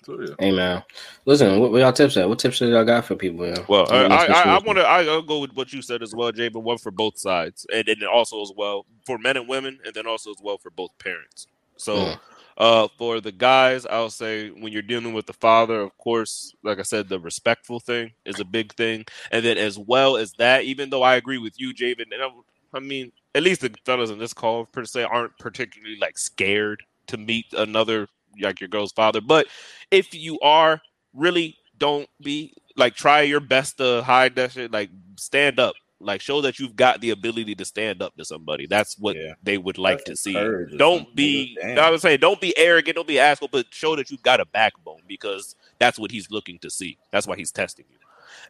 [0.05, 0.85] So yeah, Hey man,
[1.25, 2.29] listen, what, what y'all tips at?
[2.29, 3.45] What tips did y'all got for people?
[3.45, 3.65] Yeah?
[3.67, 4.85] Well, I, I, I, I want to.
[4.85, 6.49] I'll go with what you said as well, Jay.
[6.49, 9.93] But one for both sides, and then also as well for men and women, and
[9.95, 11.49] then also as well for both parents.
[11.77, 12.21] So, Mm.
[12.57, 16.79] Uh, for the guys, I'll say when you're dealing with the father, of course, like
[16.79, 20.65] I said, the respectful thing is a big thing, and then as well as that,
[20.65, 22.29] even though I agree with you, Javen, and I,
[22.75, 26.83] I mean, at least the fellas in this call per se aren't particularly like scared
[27.09, 28.09] to meet another
[28.41, 29.47] like your girl's father, but
[29.91, 30.81] if you are
[31.15, 36.21] really don't be like try your best to hide that shit like stand up like
[36.21, 39.35] show that you've got the ability to stand up to somebody that's what Yeah.
[39.43, 41.57] they would like That's to see don't be.
[41.65, 44.45] I would say don't be arrogant don't be asshole but show that you've got a
[44.45, 47.97] backbone because that's what he's looking to see that's why he's testing you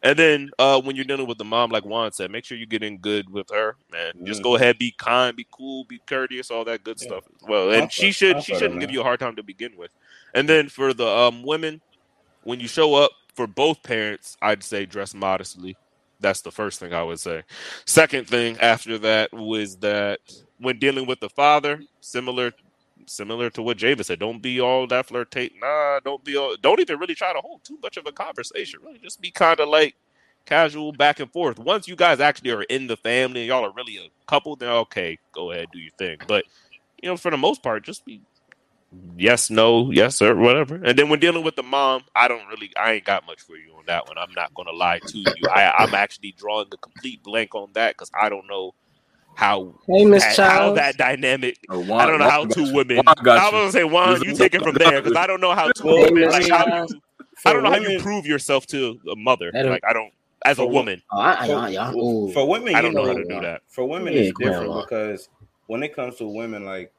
[0.03, 2.65] and then uh when you're dealing with the mom like juan said make sure you
[2.65, 4.43] get in good with her man just Mhm.
[4.43, 7.07] go ahead be kind be cool be courteous all that good Yeah.
[7.07, 9.19] stuff as well and Comfort- she should she comfort her, shouldn't give you a hard
[9.21, 9.91] time to begin with
[10.33, 11.81] and then for the um women
[12.43, 15.75] when you show up for both parents, I'd say dress modestly.
[16.19, 17.43] That's the first thing I would say.
[17.85, 20.19] Second thing after that was that
[20.59, 22.51] when dealing with the father, similar
[23.05, 25.51] similar to what Javis said, don't be all that flirtate.
[25.61, 28.79] Nah, don't be all don't even really try to hold too much of a conversation.
[28.83, 29.95] Really just be kind of like
[30.45, 31.59] casual back and forth.
[31.59, 34.69] Once you guys actually are in the family and y'all are really a couple, then
[34.69, 36.17] okay, go ahead, do your thing.
[36.27, 36.45] But
[37.01, 38.21] you know, for the most part, just be
[39.17, 40.75] yes, no, yes, sir, whatever.
[40.75, 43.57] And then when dealing with the mom, I don't really, I ain't got much for
[43.57, 44.17] you on that one.
[44.17, 45.47] I'm not going to lie to you.
[45.49, 48.73] I, I'm actually drawing a complete blank on that because I don't know
[49.35, 50.71] how Hey, Miss that, how Child.
[50.71, 51.57] that dynamic.
[51.71, 52.73] Uh, I don't know how Juan got two you.
[52.73, 53.15] women.
[53.35, 53.51] I you.
[53.51, 55.89] was gonna say Juan, you take it from there because I don't know how two
[55.89, 57.01] women Miss like how you.
[57.45, 59.55] I don't know how you prove yourself to a mother.
[59.67, 60.13] Like I don't,
[60.45, 62.33] as a woman, Oh, I, I, For, I, I, ooh.
[62.33, 63.61] for women, I don't know how to do that.
[63.69, 65.29] For women, Yeah, it's different because
[65.67, 66.91] when it comes to women, like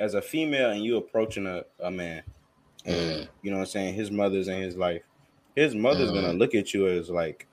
[0.00, 2.22] as a female and you approaching a, a man,
[2.86, 3.28] and Mm.
[3.42, 5.02] you know what I'm saying, his mother's in his life,
[5.54, 6.38] his mother's gonna Mhm.
[6.38, 7.46] look at you as like,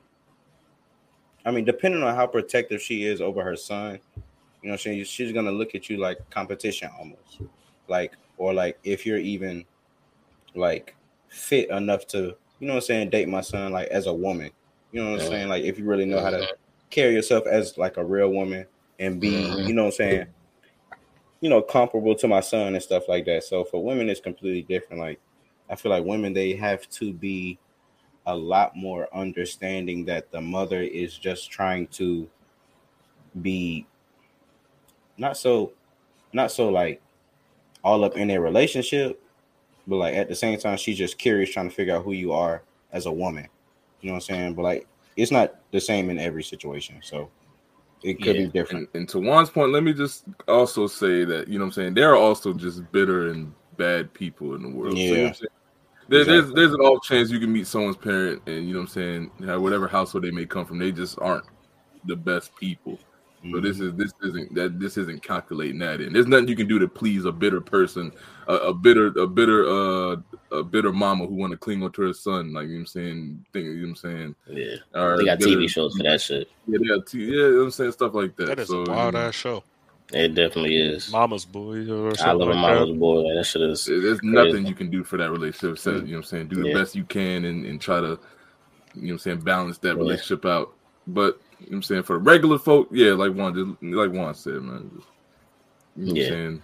[1.46, 4.78] I mean, depending on how protective she is over her son, you know what I'm
[4.80, 7.42] saying, she's gonna look at you like competition almost,
[7.88, 9.66] like or like if you're even
[10.56, 10.96] like
[11.30, 14.52] fit enough to, you know what I'm saying, date my son like as a woman,
[14.92, 16.48] you know what I'm saying, like if you really know how to
[16.90, 18.66] carry yourself as like a real woman
[19.00, 19.68] and be, Mhm.
[19.68, 20.28] you know what I'm saying,
[21.42, 23.44] you know, comparable to my son and stuff like that.
[23.44, 25.02] So for women, it's completely different.
[25.02, 25.20] Like
[25.70, 27.60] I feel like women they have to be
[28.26, 32.30] a lot more understanding that the mother is just trying to
[33.42, 33.86] be
[35.18, 35.72] not so
[36.34, 37.02] not so like
[37.84, 39.22] all up in their relationship,
[39.86, 42.34] but like at the same time she's just curious trying to figure out who you
[42.34, 43.48] are as a woman.
[44.02, 44.54] You know what I'm saying?
[44.56, 47.00] But like it's not the same in every situation.
[47.02, 47.30] So
[48.04, 48.44] it could Yeah.
[48.44, 48.90] be different.
[48.94, 51.74] And, and to Juan's point, let me just also say that you know what I'm
[51.74, 54.94] saying there are also just bitter and bad people in the world.
[54.94, 55.34] So, you know Yeah.
[56.10, 56.56] There, There's Exactly.
[56.56, 59.62] there's an off chance you can meet someone's parent and you know what I'm saying
[59.62, 61.44] whatever household they may come from, they just aren't
[62.06, 62.98] the best people.
[63.52, 66.12] So this is this isn't that this isn't calculating that in.
[66.12, 68.12] There's nothing you can do to please a bitter person,
[68.48, 70.16] a, a bitter a bitter uh
[70.52, 72.52] a bitter mama who want to cling onto her son.
[72.54, 74.36] Like you know what I'm saying, think, you know what I'm saying.
[74.48, 74.76] Yeah.
[75.00, 76.50] Or They got bitter- TV shows for that shit.
[76.68, 78.48] Yeah, they got t- yeah, you know what I'm saying stuff like that.
[78.48, 79.64] that is so, a you wild know, ass show.
[80.14, 81.12] It definitely is.
[81.12, 83.00] Mama's boy or I something love a like mama's that.
[83.00, 83.34] boy.
[83.36, 83.86] That shit is.
[83.86, 85.78] There's nothing you can do for that relationship.
[85.78, 86.48] So, you know what I'm saying?
[86.48, 86.74] Do the Yeah.
[86.76, 88.18] best you can and, and try to, you know
[89.02, 89.94] what I'm saying, balance that Yeah.
[89.96, 90.74] relationship out.
[91.08, 94.12] But you know what I'm saying for the regular folk, yeah, like Juan just like
[94.12, 94.92] Juan said, man.
[94.96, 95.08] Just,
[95.96, 96.24] you know what Yeah.
[96.28, 96.64] I'm saying?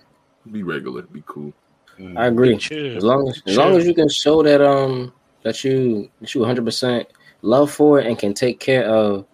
[0.51, 1.53] Be regular, be cool.
[1.99, 2.17] Mhm.
[2.17, 2.55] I agree.
[2.95, 6.41] As long as as long as you can show that um that you that you
[6.41, 7.07] 100 percent
[7.41, 9.25] love for it and can take care of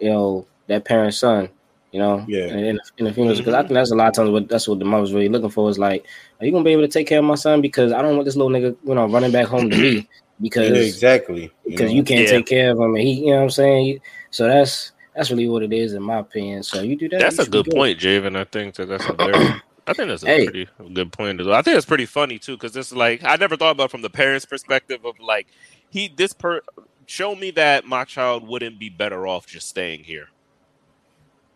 [0.00, 1.48] you know that parent's son,
[1.92, 2.46] you know, Yeah.
[2.48, 4.68] in, in, in the funerals because I think that's a lot of times what that's
[4.68, 6.04] what the mother's really looking for is like,
[6.40, 8.24] are you gonna be able to take care of my son because I don't want
[8.26, 10.08] this little nigga you know running back home to me
[10.40, 11.50] because Yeah, exactly.
[11.66, 11.96] because know?
[11.96, 12.30] you can't Yeah.
[12.38, 13.86] take care of him and he you know what I'm saying.
[13.86, 16.62] You- So that's that's really what it is in my opinion.
[16.62, 17.20] So you do that.
[17.20, 18.36] That's a should be good point, Javen.
[18.36, 19.62] I think that that's a very.
[19.88, 20.44] I think that's a Hey.
[20.44, 21.40] pretty good point.
[21.40, 21.56] as well.
[21.56, 24.02] I think it's pretty funny too, because it's like I never thought about it from
[24.02, 25.46] the parents' perspective of like
[25.90, 26.60] he this per
[27.06, 30.28] show me that my child wouldn't be better off just staying here.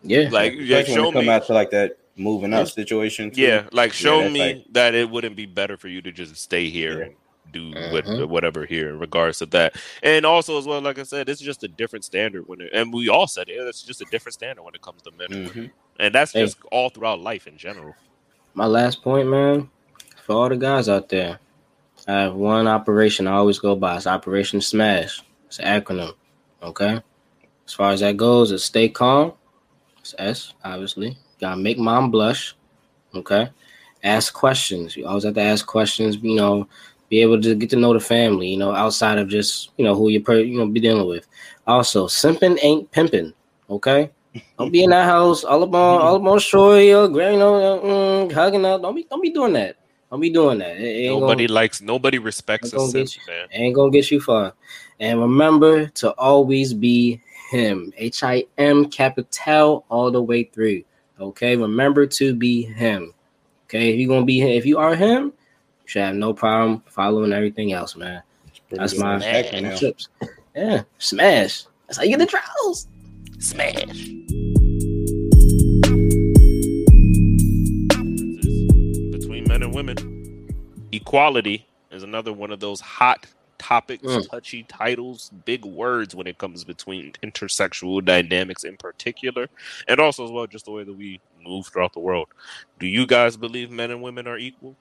[0.02, 0.28] Yeah.
[0.30, 1.30] Like yeah, show when come me.
[1.30, 3.30] out to like that moving out situation.
[3.30, 3.40] too.
[3.42, 6.37] Yeah, like show that's me like- that it wouldn't be better for you to just
[6.37, 7.09] stay here Yeah.
[7.52, 7.92] Do Mhm.
[8.20, 9.74] what, whatever here in regards to that.
[10.02, 12.92] And also as well, like I said, it's just a different standard when it, and
[12.92, 15.28] we all said it, it's just a different standard when it comes to men.
[15.48, 15.70] Mhm.
[15.98, 16.42] And that's Hey.
[16.44, 17.94] just all throughout life in general.
[18.54, 19.70] My last point, man,
[20.24, 21.38] for all the guys out there,
[22.08, 23.96] I have one operation I always go by.
[23.96, 25.20] It's Operation Smash.
[25.46, 26.14] It's an acronym.
[26.62, 27.00] Okay.
[27.66, 29.32] As far as that goes, it's stay calm.
[30.00, 31.16] It's S, obviously.
[31.40, 32.54] Gotta make mom blush.
[33.14, 33.50] Okay.
[34.02, 34.96] Ask questions.
[34.96, 36.16] You always have to ask questions.
[36.16, 36.68] You know,
[37.11, 38.49] be able to get to know the family.
[38.49, 41.27] You know, outside of just you know who you per you know be dealing with.
[41.66, 43.35] Also, simping ain't pimping.
[43.68, 44.11] Okay.
[44.59, 47.38] Don't be in that house all up on all up on shorty or gra- you
[47.38, 48.81] know mm, hugging up.
[48.81, 49.77] Don't be don't be doing that.
[50.11, 50.77] Don't be doing that.
[50.79, 53.46] Nobody gonna, likes, nobody respects a simp, man.
[53.53, 54.55] ain't gonna get you far.
[54.99, 57.20] And remember to always be
[57.51, 57.92] him.
[57.96, 60.83] H I M capital all the way through.
[61.20, 61.57] Okay.
[61.57, 63.14] Remember to be him.
[63.66, 63.92] Okay.
[63.92, 65.33] If you're gonna be him, if you are him, you
[65.90, 68.22] should have no problem following everything else, man.
[68.70, 69.76] That's my acronym.
[69.76, 70.09] chips.
[70.55, 70.83] Yeah.
[70.98, 71.64] Smash.
[71.88, 72.87] That's how you get the trials.
[73.40, 74.09] Smash.
[79.12, 80.48] Between men and women,
[80.92, 83.26] equality is another one of those hot
[83.59, 84.29] topics, Mm.
[84.31, 89.48] touchy titles, big words when it comes between intersexual dynamics in particular,
[89.87, 92.29] and also as well just the way that we move throughout the world.
[92.79, 94.76] Do you guys believe men and women are equal?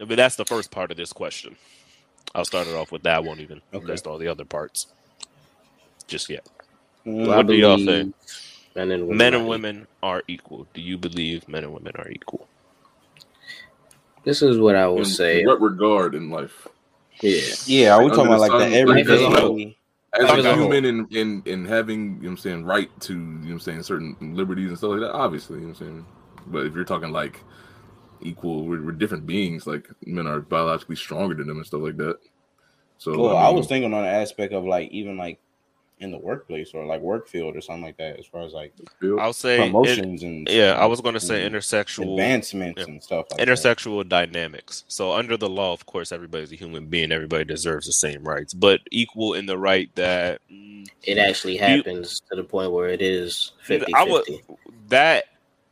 [0.00, 1.56] I mean, that's the first part of this question.
[2.34, 3.16] I'll start it off with that.
[3.16, 3.86] I won't even Okay.
[3.86, 4.88] list all the other parts
[6.08, 6.46] just yet.
[7.06, 8.10] Mm, What do y'all think?
[8.76, 9.32] Men and women.
[9.32, 10.68] men are and women are equal.
[10.74, 12.48] Do you believe men and women are equal?
[14.24, 15.40] This is what I will In- say.
[15.40, 16.68] in what regard in life?
[17.22, 17.56] Yeah.
[17.66, 19.04] Yeah, are we Under talking about like the sun, everyday?
[19.04, 19.52] like, as a
[20.18, 22.90] As As a a human and in, in, having, you know what I'm saying, right
[23.02, 25.68] to, you know what I'm saying, certain liberties and stuff like that, obviously, you know
[25.70, 26.06] what I'm saying.
[26.46, 27.44] But if you're talking like
[28.22, 31.96] equal, we're, we're different beings, like men are biologically stronger than them and stuff like
[31.98, 32.18] that.
[32.98, 35.38] So, Well, I mean, was thinking on the aspect of like even like
[35.98, 38.72] in the workplace or like work field or something like that, as far as like
[39.18, 42.92] I'll say, it- promotions and yeah, I was going to say and intersexual advancements yeah.
[42.92, 43.26] and stuff.
[43.30, 43.48] Like that.
[43.48, 44.84] intersexual dynamics.
[44.88, 47.12] So under the law, of course, everybody's a human being.
[47.12, 50.40] Everybody deserves the same rights, but equal in the right that
[51.02, 54.24] It actually happens to the point where it is 50 I would
[54.88, 55.24] that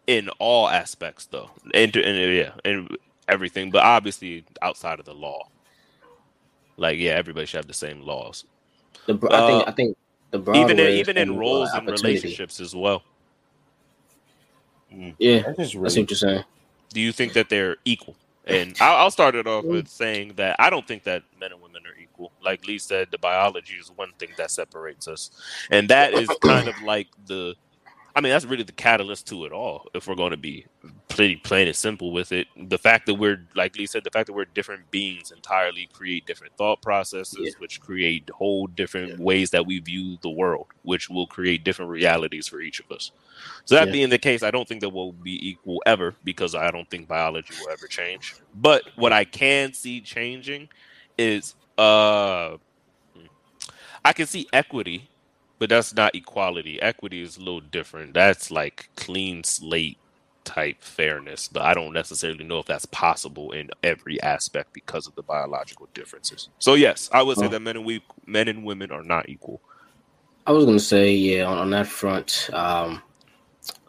[0.07, 2.97] in all aspects though, and, and yeah, and
[3.29, 5.49] everything, but obviously outside of the law.
[6.77, 8.45] Like yeah, everybody should have the same laws.
[9.07, 9.97] The, bro- I think Uh, I think
[10.33, 13.05] the broader even in, even in roles and relationships as well.
[15.19, 16.45] Yeah, That is I see really what you're saying.
[16.93, 18.17] do you think that they're equal?
[18.47, 21.63] And I'll, I'll start it off with saying that I don't think that men and
[21.63, 22.33] women are equal.
[22.43, 25.31] Like Lee said, the biology is one thing that separates us,
[25.71, 27.57] and that is kind of like the.
[28.17, 29.89] I mean, that's really the catalyst to it all.
[29.93, 30.67] If we're going to be
[31.09, 34.29] pretty plain and simple with it, the fact that we're, like Lee said, the fact
[34.29, 37.51] that we're different beings entirely create different thought processes, Yeah.
[37.59, 42.47] which create whole different ways that we view the world, which will create different realities
[42.47, 43.11] for each of us.
[43.65, 43.93] So that Yeah.
[43.93, 47.09] being the case, I don't think that we'll be equal ever because I don't think
[47.09, 48.37] biology will ever change.
[48.55, 50.69] But what I can see changing
[51.19, 52.59] is uh
[54.05, 55.09] I can see equity,
[55.61, 56.83] but that's not equality.
[56.83, 58.15] Equity is a little different.
[58.15, 60.01] That's like clean slate
[60.45, 65.17] type fairness, but I don't necessarily know if that's possible in every aspect because of
[65.17, 66.51] the biological differences.
[66.61, 67.49] So yes, I would say Oh.
[67.49, 69.63] that men and we men and women are not equal.
[70.47, 73.03] I was gonna say, yeah, on, on that front, um,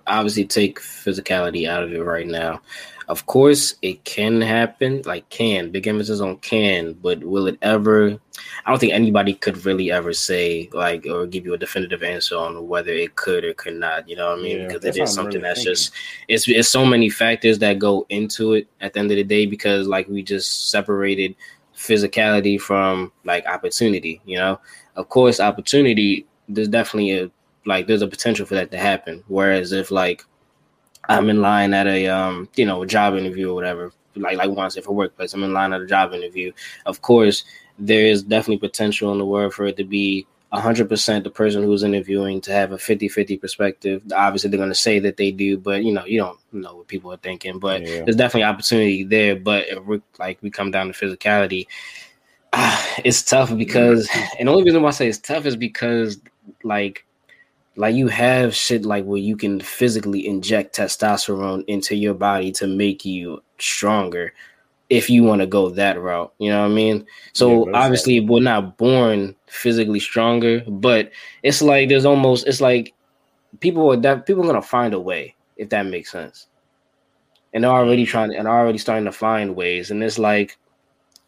[0.07, 2.61] obviously take physicality out of it right now.
[3.07, 8.19] Of course, it can happen, like can, big emphasis on can, but will it ever?
[8.65, 12.35] I don't think anybody could really ever say, like, or give you a definitive answer
[12.35, 14.09] on whether it could or could not.
[14.09, 14.67] You know what I mean?
[14.67, 15.93] Because it is something really that's just
[16.27, 19.45] it's it's so many factors that go into it at the end of the day
[19.45, 21.35] because like we just separated
[21.75, 24.59] physicality from like opportunity you know
[24.95, 27.29] of course opportunity there's definitely a
[27.65, 29.23] like there's a potential for that to happen.
[29.27, 30.23] Whereas if like
[31.09, 34.49] i'm in line at a um you know a job interview or whatever like like
[34.49, 36.51] once if a workplace i'm in line at a job interview
[36.85, 37.43] of course
[37.77, 41.83] there is definitely potential in the world for it to be 100% the person who's
[41.83, 44.01] interviewing to have a 50-50 perspective.
[44.15, 46.87] Obviously they're going to say that they do but you know you don't know what
[46.87, 48.03] people are thinking but Yeah.
[48.05, 51.67] there's definitely opportunity there but if we, like we come down to physicality
[52.53, 56.19] ah, it's tough because and the only reason why i say it's tough is because
[56.63, 57.04] like
[57.75, 62.67] like you have shit like where you can physically inject testosterone into your body to
[62.67, 64.33] make you stronger
[64.89, 67.05] if you want to go that route you know what i mean?
[67.33, 71.11] So it's obviously we're not born physically stronger but
[71.43, 72.93] it's like there's almost it's like
[73.59, 76.47] people are that people are gonna find a way if that makes sense.
[77.53, 78.11] And they're already mm-hmm.
[78.11, 80.57] trying and already starting to find ways and it's like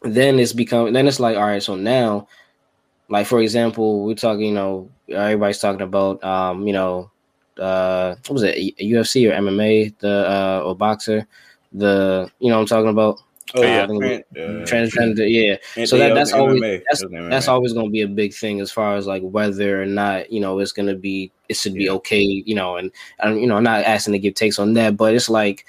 [0.01, 2.27] then it's become then it's like all right so now
[3.10, 7.10] like for example we're talking you know everybody's talking about um you know
[7.60, 11.26] uh what was it ufc or mma the uh or boxer
[11.74, 13.20] the you know what i'm talking about
[13.56, 13.84] Oh yeah.
[13.84, 13.88] Uh,
[14.67, 16.38] transgender yeah and- so that, that's MMA.
[16.38, 19.82] always that's, that's always going to be a big thing as far as like whether
[19.82, 21.91] or not you know it's going to be it should be Yeah.
[21.93, 24.98] okay you know and and you know I'm not asking to give takes on that
[24.98, 25.65] but it's like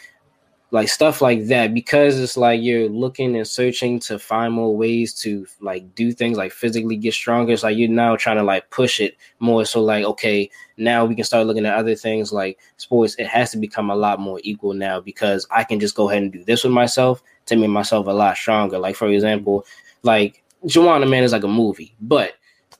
[0.71, 5.15] like stuff like that because it's like you're looking and searching to find more ways
[5.15, 7.53] to like do things like physically get stronger.
[7.53, 9.65] It's like you're now trying to like push it more.
[9.65, 13.15] So like okay now we can start looking at other things like sports.
[13.19, 16.23] It has to become a lot more equal now because i can just go ahead
[16.23, 18.79] and do this with myself to make myself a lot stronger.
[18.79, 19.65] Like for example
[20.03, 21.95] like Joanna Man is like a movie.
[21.99, 22.35] But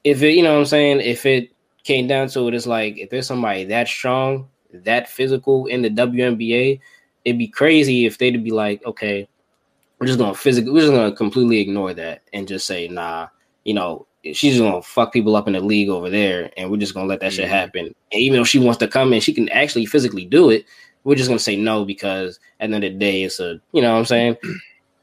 [0.05, 1.01] if it you know what i'm saying?
[1.01, 1.53] If it
[1.85, 5.89] came down to it it's like if there's somebody that strong that physical in the
[5.89, 6.81] WNBA
[7.25, 9.29] it'd be crazy if they'd be like, okay,
[9.99, 13.29] we're just gonna physically, we're just gonna completely ignore that and just say, nah,
[13.65, 16.77] you know, she's just gonna fuck people up in the league over there, and we're
[16.77, 17.51] just gonna let that shit Mhm.
[17.51, 17.95] happen.
[18.13, 20.65] And even if she wants to come in, she can actually physically do it.
[21.05, 23.83] We're just gonna say no because at the end of the day, it's a, you
[23.83, 24.37] know what I'm saying.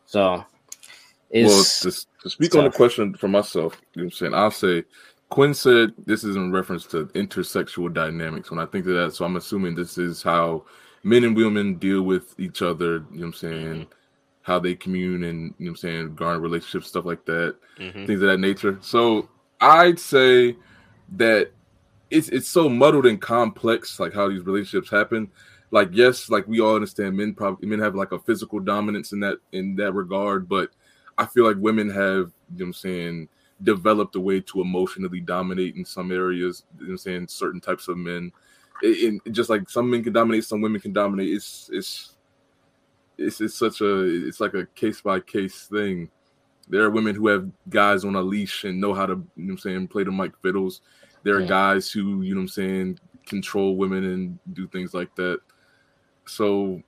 [0.08, 0.46] So, well,
[1.32, 4.34] it's to, to speak on the question for myself, you know what I'm saying?
[4.36, 4.84] I'll say
[5.30, 8.52] Quinn said this is in reference to intersexual dynamics.
[8.52, 10.64] When I think of that, so I'm assuming this is how
[11.06, 13.88] men and women deal with each other, you know what I'm saying?
[14.42, 18.08] How they commune and you know what I'm saying, garner relationships, stuff like that, Mhm.
[18.08, 18.78] things of that nature.
[18.82, 19.30] So
[19.62, 20.58] I'd say
[21.16, 21.52] that
[22.10, 25.30] it's it's so muddled and complex, like how these relationships happen.
[25.70, 29.20] Like, yes, like we all understand men probably men have like a physical dominance in
[29.20, 30.72] that in that regard, but
[31.20, 33.30] I feel like women have, you know what I'm saying,
[33.64, 37.62] developed a way to emotionally dominate in some areas, you know what I'm saying, certain
[37.62, 38.32] types of men.
[38.82, 41.34] And just like some men can dominate, some women can dominate.
[41.34, 42.16] It's it's
[43.18, 46.10] it's it's such a it's like a case by case thing.
[46.68, 49.44] There are women who have guys on a leash and know how to, you know
[49.46, 50.82] what I'm saying, play the like fiddles.
[51.24, 51.48] There are Yeah.
[51.48, 55.40] guys who, you know what I'm saying, control women and do things like that.
[56.26, 56.82] So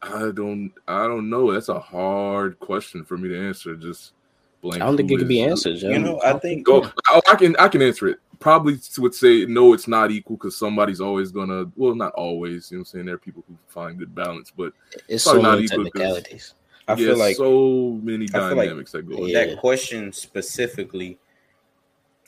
[0.00, 1.52] I don't I don't know.
[1.52, 3.76] That's a hard question for me to answer.
[3.76, 4.12] Just
[4.60, 4.82] blank.
[4.82, 5.78] I don't think it can be answered.
[5.78, 5.90] Joe.
[5.90, 6.88] You know, I think Go.
[7.08, 8.18] Oh, I can I can answer it.
[8.42, 11.70] Probably would say no, it's not equal because somebody's always gonna.
[11.76, 12.70] Well, not always.
[12.70, 14.72] You know, what I'm saying there are people who find good balance, but
[15.08, 16.54] it's probably so not equal technicalities.
[16.88, 19.24] I yeah, feel like so many I feel like- dynamics that go.
[19.24, 19.46] Yeah.
[19.46, 21.18] that question specifically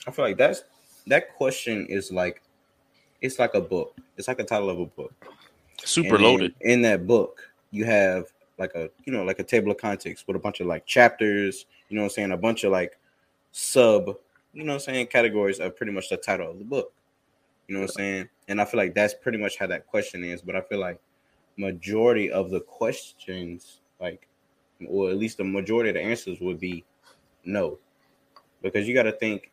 [0.07, 0.63] i feel like that's
[1.07, 2.43] that question is like
[3.21, 5.13] it's like a book it's like a title of a book
[5.83, 6.55] Super And then loaded.
[6.61, 8.27] in that book you have
[8.59, 11.67] like a you know like a table of contents with a bunch of like chapters
[11.89, 12.99] you know what i'm saying a bunch of like
[13.51, 14.15] sub
[14.55, 16.93] you know what i'm saying categories of pretty much the title of the book.
[17.67, 18.29] You know what i'm saying?
[18.49, 21.01] And i feel like that's pretty much how that question is but i feel like
[21.57, 24.29] majority of the questions like
[24.89, 26.85] or at least the majority of the answers would be
[27.45, 27.79] no.
[28.63, 29.51] Because you got to think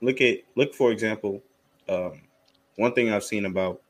[0.00, 1.42] look at look for example
[1.88, 2.22] um,
[2.76, 3.82] one thing i've seen about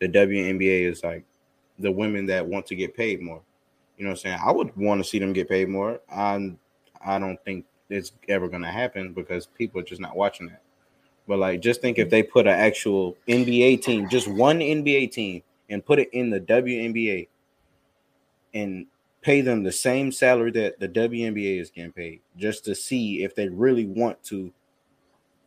[0.00, 1.24] the WNBA is like
[1.78, 3.42] the women that want to get paid more.
[3.96, 4.38] You know what i'm saying?
[4.44, 6.00] I would want to see them get paid more.
[6.10, 6.58] I'm
[7.04, 10.60] i don't think it's ever going to happen because people are just not watching it.
[11.26, 15.42] but like just think if they put an actual nba team just one nba team
[15.70, 17.28] and put it in the WNBA
[18.54, 18.86] and
[19.20, 23.34] pay them the same salary that the WNBA is getting paid just to see if
[23.34, 24.50] they really want to,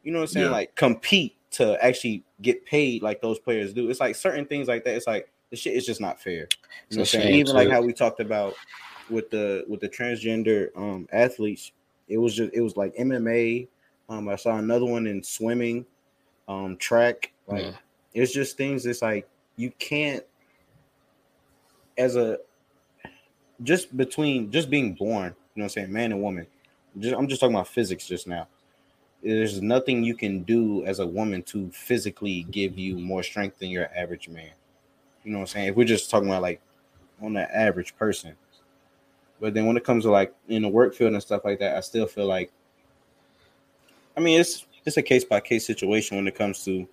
[0.03, 0.45] you know what I'm saying?
[0.47, 0.51] Yeah.
[0.51, 3.89] Like compete to actually get paid like those players do.
[3.89, 4.95] It's like certain things like that.
[4.95, 6.33] It's like the shit is just not fair.
[6.33, 6.47] You know
[6.89, 7.35] what I'm saying?
[7.35, 8.53] Even like how we talked about
[9.09, 11.71] with the with the transgender um athletes,
[12.11, 13.67] it was just it was like MMA.
[14.09, 15.85] Um, I saw another one in swimming,
[16.47, 17.31] um, track.
[17.47, 17.71] Like Yeah.
[18.13, 18.85] it's just things.
[18.85, 20.23] It's like you can't,
[21.97, 22.39] as a,
[23.63, 25.33] just between just being born.
[25.55, 26.47] You know what I'm saying, man and woman.
[26.99, 28.47] Just, I'm just talking about physics just now.
[29.23, 33.69] There's nothing you can do as a woman to physically give you more strength than
[33.69, 34.51] your average man.
[35.23, 35.67] You know what I'm saying?
[35.69, 36.59] If we're just talking about like
[37.21, 38.35] on the average person.
[39.41, 41.75] But then when it comes to like in the work field and stuff like that,
[41.75, 42.51] I still feel like
[44.15, 46.87] I mean it's it's a case by case situation when it comes to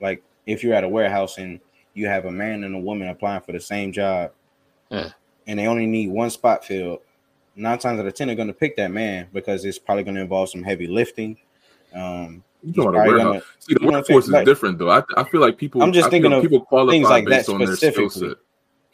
[0.00, 1.58] like if you're at a warehouse and
[1.94, 4.30] you have a man and a woman applying for the same job
[4.90, 5.10] Yeah.
[5.46, 7.00] and they only need one spot filled,
[7.56, 10.50] nine times out of ten they're gonna pick that man because it's probably gonna involve
[10.50, 11.36] some heavy lifting.
[11.94, 13.24] Um You know, the probably warehouse.
[13.32, 14.90] gonna- See, the you know workforce is Like- different though.
[14.90, 15.82] I, I feel like people.
[15.82, 18.28] I'm just I thinking of people qualify things like that based on their skill specifically.
[18.30, 18.38] set.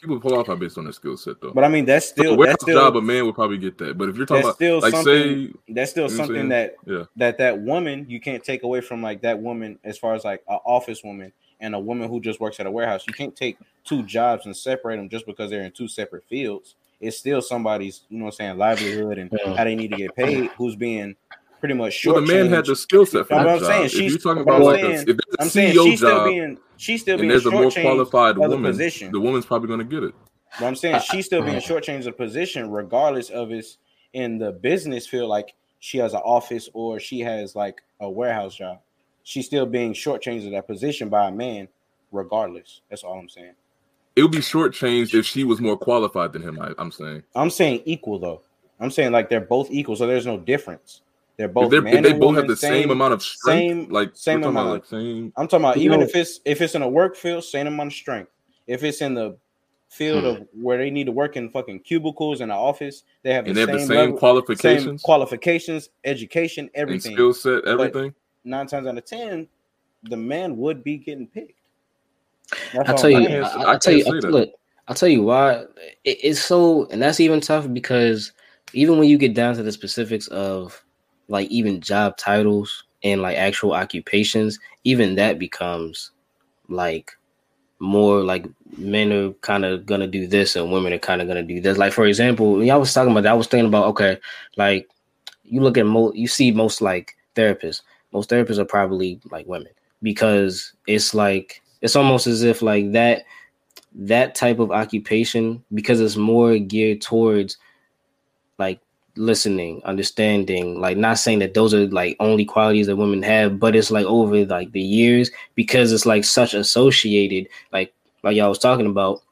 [0.07, 1.50] People qualify based on their skill set though.
[1.52, 3.98] but I mean that's still warehouse that's still job, a man would probably get that.
[3.98, 6.48] But if you're talking that's about, still like, something say, that's still you know something
[6.50, 7.04] that Yeah.
[7.16, 10.42] that that woman you can't take away from like that woman as far as like
[10.48, 13.59] an office woman and a woman who just works at a warehouse you can't take
[13.84, 18.02] two jobs and separate them just because they're in two separate fields it's still somebody's,
[18.09, 19.54] you know what I'm saying, livelihood and Yeah.
[19.57, 21.16] how they need to get paid who's being
[21.66, 23.66] pretty much Well, the man had the skill set for that what I'm job.
[23.68, 23.84] saying.
[23.86, 25.98] If She's- you're talking about I'm like a, saying- if there's a I'm saying she's
[25.98, 29.10] still job being she's still and being there's a more qualified of the woman, position.
[29.12, 30.14] the woman's probably going to get it.
[30.60, 33.78] But I'm saying she's still being uh, shortchanged the position, regardless of it's
[34.12, 38.54] in the business field, like she has an office or she has like a warehouse
[38.54, 38.78] job.
[39.24, 41.66] She's still being shortchanged of that position by a man,
[42.12, 42.80] regardless.
[42.88, 43.54] That's all I'm saying.
[44.14, 46.58] It would be shortchanged if she was more qualified than him.
[46.60, 48.42] I, I'm saying I'm saying equal though.
[48.78, 51.02] I'm saying like they're both equal, so there's no difference.
[51.37, 53.89] They're both if, they're, if they both woman, have the same, amount of strength, same-
[53.93, 54.74] like same we're talking about, amount.
[54.80, 55.32] like same.
[55.37, 57.89] I'm talking about even know- if it's if it's in a work field, same amount
[57.89, 58.30] of strength.
[58.66, 59.37] If it's in the
[59.89, 60.28] field Hmm.
[60.43, 63.51] of where they need to work in fucking cubicles in the office, they have the
[63.51, 67.12] and they have same, the same level, same qualifications qualifications, education, everything.
[67.14, 68.14] skill set, everything.
[68.45, 69.47] Nine times out of ten,
[70.05, 71.53] the man would be getting picked.
[72.72, 74.30] That's I all tell I'm you, I, I I tell you, I, say that.
[74.32, 74.51] look,
[74.89, 75.64] I'll tell you why
[76.05, 78.32] it, it's so, and that's even tough because
[78.72, 80.82] even when you get down to the specifics of
[81.28, 86.10] like even job titles and like actual occupations, even that becomes
[86.68, 87.12] like
[87.78, 88.46] more like
[88.78, 91.78] men are kind of gonna do this and women are kind of gonna do this.
[91.78, 94.18] Like for example, I was talking about that, I was thinking about okay,
[94.56, 94.88] like
[95.44, 97.82] you look at most, you see most like therapists.
[98.12, 99.72] Most therapists are probably like women
[100.02, 103.24] because it's like it's almost as if like that
[103.94, 107.56] that type of occupation because it's more geared towards
[108.58, 108.80] like
[109.16, 113.74] listening understanding like not saying that those are like only qualities that women have but
[113.74, 117.92] it's like over like the years because it's like such associated like
[118.22, 119.22] like y'all was talking about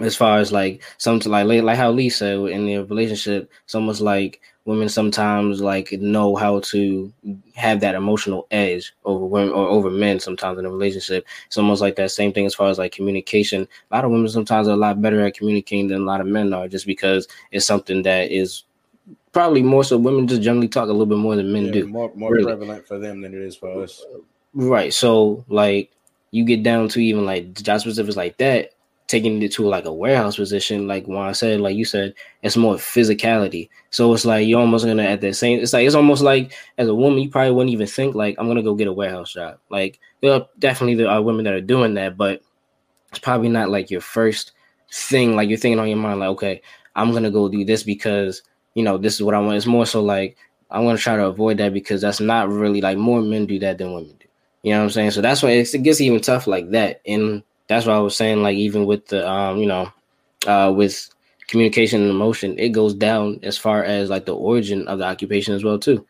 [0.00, 4.40] as far as like something like like how said in their relationship it's almost like
[4.68, 7.10] women sometimes like know how to
[7.54, 11.26] have that emotional edge over women or over men sometimes in a relationship.
[11.46, 13.66] It's almost like that same thing as far as like communication.
[13.90, 16.26] A lot of women sometimes are a lot better at communicating than a lot of
[16.26, 18.64] men are just because it's something that is
[19.38, 21.86] probably more so women just generally talk a little bit more than men Yeah, do
[21.86, 22.44] more more Really.
[22.44, 24.04] prevalent for them than it is for us.
[24.52, 24.92] Right.
[24.92, 25.92] So like
[26.32, 28.70] you get down to even like job specifics like that,
[29.06, 32.56] taking it to like a warehouse position, like when I said, like you said, it's
[32.56, 33.68] more physicality.
[33.90, 36.88] So it's like you're almost gonna at that same it's like it's almost like as
[36.88, 39.58] a woman, you probably wouldn't even think like I'm gonna go get a warehouse job.
[39.70, 42.42] Like there are definitely there are women that are doing that, but
[43.10, 44.50] it's probably not like your first
[44.92, 46.60] thing, like you're thinking on your mind, like, okay,
[46.96, 48.42] I'm gonna go do this because
[48.78, 49.56] you know this is what I want.
[49.56, 50.36] It's more so like
[50.70, 53.78] I'm gonna try to avoid that because that's not really like more men do that
[53.78, 54.26] than women do.
[54.62, 55.10] You know what I'm saying?
[55.12, 57.00] So that's why it gets even tough like that.
[57.06, 59.90] And that's why I was saying, like, even with the, um, you know,
[60.46, 61.08] uh, with
[61.48, 65.54] communication and emotion, it goes down as far as like the origin of the occupation
[65.54, 66.06] as well, too.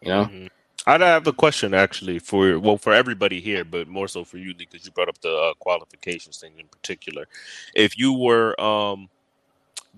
[0.00, 0.24] You know?
[0.24, 0.48] Mhm.
[0.86, 4.54] I'd have a question actually for well for everybody here, but more so for you
[4.54, 7.26] because you brought up the uh, qualifications thing in particular.
[7.74, 9.10] If you were um,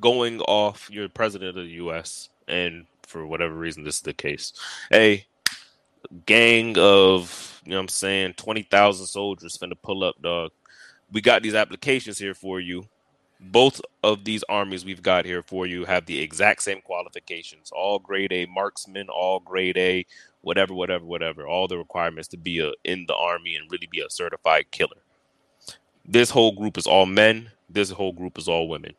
[0.00, 2.28] going off your president of the U.S.
[2.48, 4.52] and for whatever reason this is the case,
[4.92, 5.24] a
[6.26, 10.52] gang of you know what I'm saying twenty thousand soldiers finna pull up, dog.
[11.12, 12.86] We got these applications here for you.
[13.40, 17.98] Both of these armies we've got here for you have the exact same qualifications, all
[17.98, 20.06] grade A marksmen, all grade A
[20.42, 24.00] whatever, whatever, whatever, all the requirements to be a, in the army and really be
[24.00, 24.96] a certified killer.
[26.04, 27.50] This whole group is all men.
[27.68, 28.94] This whole group is all women.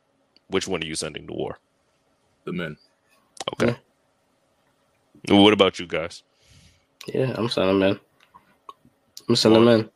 [0.51, 1.59] Which one are you sending to war?
[2.45, 2.77] The men.
[3.53, 3.75] Okay.
[5.29, 6.23] What about you guys?
[7.07, 7.99] Yeah, I'm sending men.
[9.27, 9.89] I'm sending men.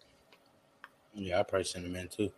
[1.14, 2.32] Yeah, I probably send them in too.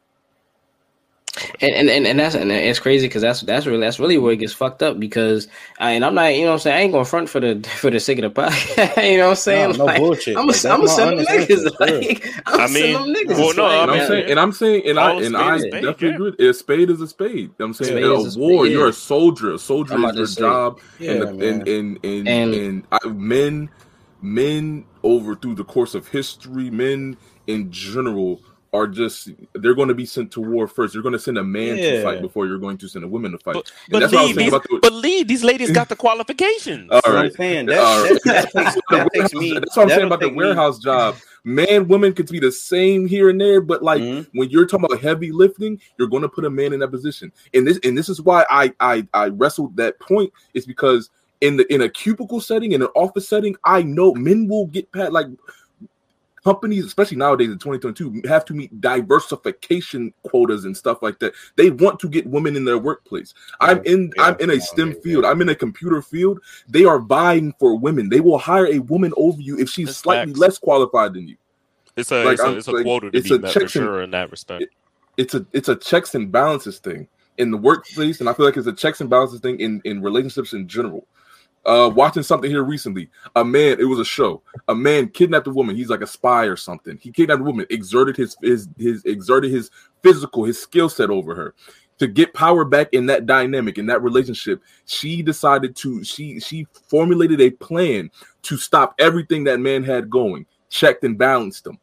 [1.61, 4.33] And and, and, and that's and it's crazy because that's that's really that's really where
[4.33, 5.47] it gets fucked up because
[5.79, 7.61] I and I'm not you know what I'm saying I ain't going front for the
[7.77, 10.37] for the sake of the podcast you know what I'm saying No, no like, bullshit.
[10.37, 13.63] I'm Like, gonna I'm gonna send them niggas like I'm I mean, niggas well, no,
[13.63, 15.59] like, I And I'm mean- saying, and I'm saying, and I and spade I a
[15.59, 16.15] spade, definitely yeah.
[16.15, 16.49] agree.
[16.49, 17.51] A spade is a spade.
[17.59, 18.71] I'm saying Spade in a a war, yeah.
[18.73, 19.53] you're a soldier.
[19.53, 23.69] A soldier is your say, job, Yeah, and, and and and And- and, I, men,
[24.21, 27.17] men over through the course of history, men
[27.47, 28.41] in general
[28.73, 30.93] are just they're going to be sent to war first.
[30.93, 33.31] You're going to send a man to fight before you're going to send a woman
[33.31, 33.53] to fight.
[33.53, 35.89] But, And but that's what I was Lee, these, the- but Lee, these ladies got
[35.89, 36.89] the qualifications.
[36.91, 37.65] All That's what I'm saying.
[37.67, 39.53] That, All that, that takes, The that takes warehouse- me.
[39.53, 41.15] That's what I'm saying about the take me- warehouse job.
[41.43, 44.27] Man, women could be the same here and there, but like Mhm.
[44.33, 47.31] when you're talking about heavy lifting, you're going to put a man in that position.
[47.53, 51.09] And this and this is why I I I wrestled that point is because
[51.39, 54.91] in the in a cubicle setting, in an office setting, I know men will get
[54.91, 55.27] pat like
[56.47, 61.33] companies, especially nowadays in 2022, have to meet diversification quotas and stuff like that.
[61.57, 63.33] They want to get women in their workplace.
[63.59, 64.99] I'm in Yeah, I'm in a STEM yeah.
[65.03, 65.25] field.
[65.25, 66.39] I'm in a computer field.
[66.69, 68.09] They are vying for women.
[68.09, 70.39] They will hire a woman over you if she's That's slightly facts.
[70.39, 71.35] less qualified than you.
[71.97, 73.51] It's a Like, it's a, I'm- it's a like, quota to it's be a met
[73.51, 74.65] for checks and- sure in that respect.
[75.17, 77.07] It's a it's a checks and balances thing.
[77.39, 80.01] in the workplace, and I feel like it's a checks and balances thing in in
[80.01, 81.05] relationships in general.
[81.67, 84.41] Uh, watching something here recently, a man, it was a show.
[84.69, 85.75] A man kidnapped a woman.
[85.75, 86.97] He's like a spy or something.
[87.01, 89.69] He kidnapped a woman, exerted his his his exerted his
[90.01, 91.53] physical, his skill set over her
[91.97, 96.65] to get power back in that dynamic in that relationship she decided to she she
[96.89, 98.09] formulated a plan
[98.41, 101.79] to stop everything that man had going checked and balanced them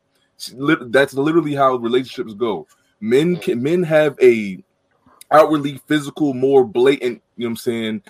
[0.88, 2.66] that's literally how relationships go
[3.00, 4.62] men can, men have a
[5.30, 8.02] outwardly physical more blatant you know what i'm saying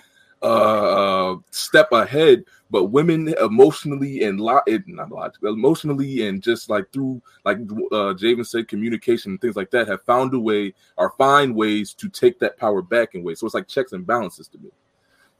[0.44, 7.22] uh step ahead but women emotionally and lo- not logically, emotionally and just like through
[7.44, 11.54] like uh Javen said, communication and things like that have found a way or find
[11.54, 13.40] ways to take that power back in ways.
[13.40, 14.70] So it's like checks and balances to me,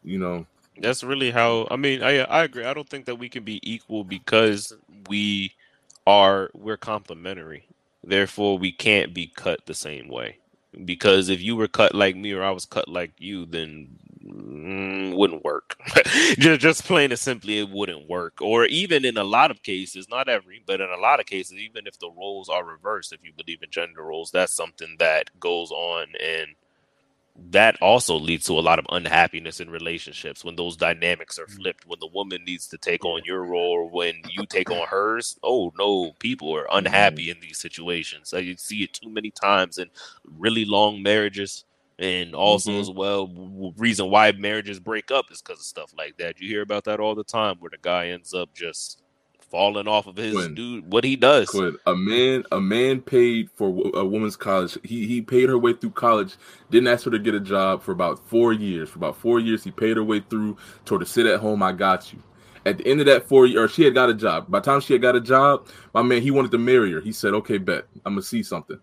[0.04, 0.46] you know.
[0.78, 2.64] That's really how I mean I I agree.
[2.64, 4.72] I don't think that we can be equal because
[5.08, 5.54] we
[6.06, 7.66] are we're complementary.
[8.02, 10.38] Therefore, we can't be cut the same way.
[10.84, 15.14] Because if you were cut like me or I was cut like you, then mm,
[15.14, 15.76] wouldn't work.
[16.38, 18.40] just, just plain and simply, it wouldn't work.
[18.40, 21.58] Or even in a lot of cases, not every, but in a lot of cases,
[21.58, 25.30] even if the roles are reversed, if you believe in gender roles, that's something that
[25.38, 26.48] goes on and
[27.50, 31.56] that also leads to a lot of unhappiness in relationships when those dynamics are mm.
[31.56, 34.86] flipped when the woman needs to take on your role or when you take on
[34.86, 39.78] hers oh no people are unhappy in these situations you see it too many times
[39.78, 39.90] in
[40.38, 41.64] really long marriages
[41.98, 42.80] and also mm-hmm.
[42.80, 46.40] as well reason why marriages break up is because of stuff like that.
[46.40, 49.02] You hear about that all the time where the guy ends up just
[49.50, 51.48] falling off of his Quinn, dude what he does.
[51.48, 55.72] Quinn, a man a man paid for a woman's college he he paid her way
[55.72, 56.36] through college
[56.70, 58.88] didn't ask her to get a job for about four years.
[58.88, 61.62] For about four years he paid her way through told her to sit at home
[61.62, 62.20] i got you.
[62.66, 64.50] At the end of that four year or she had got a job.
[64.50, 67.00] By the time she had got a job my man he wanted to marry her.
[67.00, 67.84] He said okay bet.
[68.04, 68.80] I'm gonna see something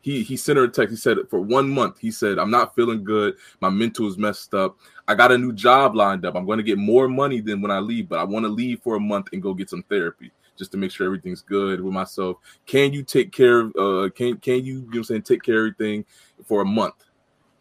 [0.00, 0.90] he he sent her a text.
[0.90, 3.36] He said for one month, he said, I'm not feeling good.
[3.60, 4.76] My mental is messed up.
[5.06, 6.34] I got a new job lined up.
[6.34, 8.80] I'm going to get more money than when I leave, but I want to leave
[8.82, 11.92] for a month and go get some therapy just to make sure everything's good with
[11.92, 12.36] myself.
[12.66, 15.42] Can you take care of uh can can you, you know what I'm saying, take
[15.42, 16.04] care of everything
[16.44, 16.94] for a month?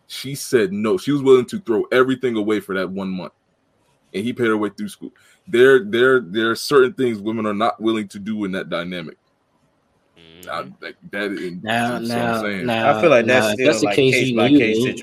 [0.08, 0.98] She said no.
[0.98, 3.34] She was willing to throw everything away for that one month.
[4.14, 5.12] And he paid her way through school.
[5.48, 9.18] There, there, there are certain things women are not willing to do in that dynamic.
[10.50, 13.96] I, like, that is, now, now, now, I feel like that's, now, that's the like
[13.96, 14.16] case.
[14.16, 14.30] Case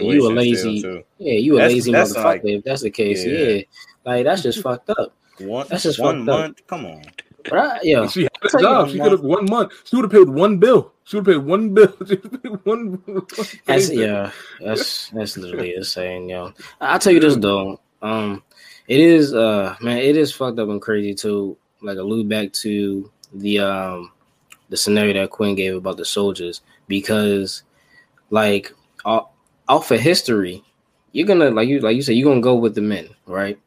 [0.00, 2.24] you, you, you a lazy, yeah, you a that's, lazy that's motherfucker.
[2.24, 3.38] Like, if that's the case, yeah.
[3.38, 3.62] yeah.
[4.04, 5.12] like that's just fucked up.
[5.38, 6.60] One, that's just one month.
[6.60, 6.66] Up.
[6.66, 7.02] Come on,
[7.50, 7.80] right?
[7.84, 8.90] Yeah, she had a job.
[8.90, 9.72] She could have one month.
[9.84, 10.92] She would have paid one bill.
[11.04, 11.88] She would have paid one bill.
[12.64, 13.26] one, one.
[13.66, 14.30] That's yeah.
[14.60, 16.52] That's that's literally insane, yo.
[16.80, 17.80] I'll tell you this though.
[18.02, 18.42] Um,
[18.88, 23.10] it is uh man, it is fucked up and crazy to like allude back to
[23.34, 24.12] the um
[24.68, 27.62] the scenario that Quinn gave about the soldiers because,
[28.30, 28.72] like,
[29.04, 30.62] off of history,
[31.12, 33.58] you're gonna like you like you said you're gonna go with the men, right?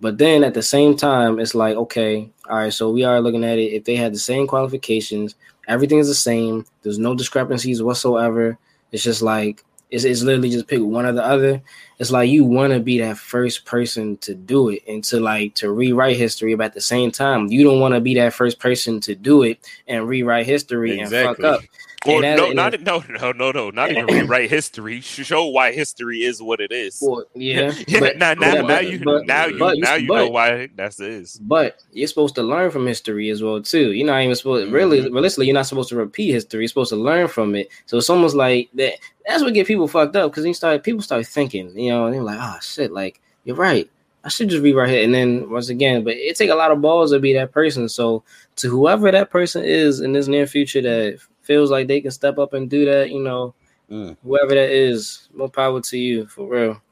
[0.00, 2.72] But then at the same time, it's like okay, all right.
[2.72, 3.72] So we are looking at it.
[3.72, 5.34] If they had the same qualifications,
[5.68, 6.66] everything is the same.
[6.82, 8.58] There's no discrepancies whatsoever.
[8.92, 11.62] It's just like it's, it's literally just pick one or the other.
[11.98, 15.54] It's like you want to be that first person to do it and to like
[15.56, 18.58] to rewrite history, but at the same time, you don't want to be that first
[18.58, 21.44] person to do it and rewrite history exactly.
[21.44, 21.68] and fuck up.
[22.06, 25.00] Or no, not no, no, no, no, not even rewrite history.
[25.00, 26.98] Show why history is what it is.
[27.02, 30.68] Well, yeah, but, now, now, now you, but, now you, but, now you know why
[30.76, 31.38] that is.
[31.38, 33.92] But you're supposed to learn from history as well too.
[33.92, 34.72] You're not even supposed.
[34.72, 35.12] Really, mm-hmm.
[35.12, 36.60] realistically, you're not supposed to repeat history.
[36.60, 37.68] You're supposed to learn from it.
[37.86, 38.94] So it's almost like that.
[39.26, 41.76] That's what get people fucked up because you start people start thinking.
[41.78, 43.90] You know, and they're like, oh shit, like you're right.
[44.26, 45.04] I should just rewrite it.
[45.04, 47.88] And then once again, but it take a lot of balls to be that person.
[47.88, 48.24] So
[48.56, 52.38] to whoever that person is in this near future that feels like they can step
[52.38, 53.54] up and do that, you know,
[53.90, 54.16] mm.
[54.22, 56.82] whoever that is, more power to you for real.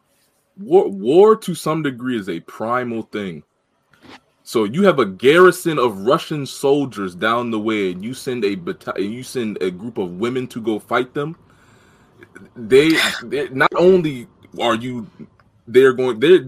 [0.59, 3.43] War, war to some degree is a primal thing.
[4.45, 8.55] So you have a garrison of Russian soldiers down the way, and you send a
[8.55, 11.37] battalion, you send a group of women to go fight them.
[12.55, 12.91] They,
[13.51, 14.29] not only
[14.61, 15.07] are you
[15.67, 16.41] they're going they're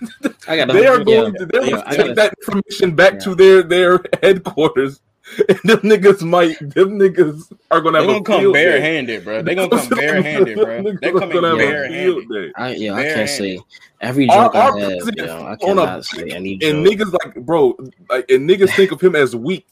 [0.48, 3.18] I got they are going to they're yeah, take gotta, that information back yeah.
[3.20, 5.13] to their their headquarters and
[5.64, 8.06] them niggas might, them niggas are gonna have.
[8.06, 9.42] They gonna come barehanded, bro.
[9.42, 10.82] They gonna come barehanded, bro.
[10.82, 12.52] They coming barehanded.
[12.56, 13.58] I, yeah, I can't say
[14.02, 15.10] every joke our, our I have.
[15.16, 16.70] You know, I cannot say any joke.
[16.70, 17.74] And niggas like, bro,
[18.10, 19.66] like, and niggas think of him as weak.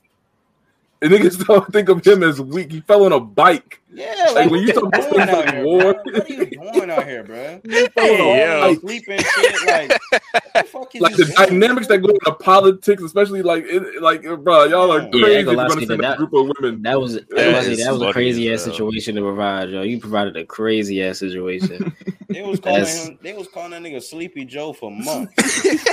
[1.03, 2.73] And niggas don't think of him as weak.
[2.73, 3.82] He fell on a bike.
[3.95, 5.79] Yeah, like, like when you talk about war, here, war.
[5.95, 7.61] what are you doing out here, bro?
[7.95, 8.69] Hey, yo.
[8.69, 14.01] Like, sleeping shit, like, the like the dynamics that go into politics, especially like, it,
[14.03, 15.51] like, uh, bro, y'all are crazy.
[15.51, 16.83] Yeah, to send that, a group of women.
[16.83, 19.83] That was that, that was a crazy ass situation to provide, yo.
[19.83, 21.95] You provided a crazy ass situation.
[22.33, 23.19] They was calling That's- him.
[23.21, 25.37] They was calling that nigga Sleepy Joe for months.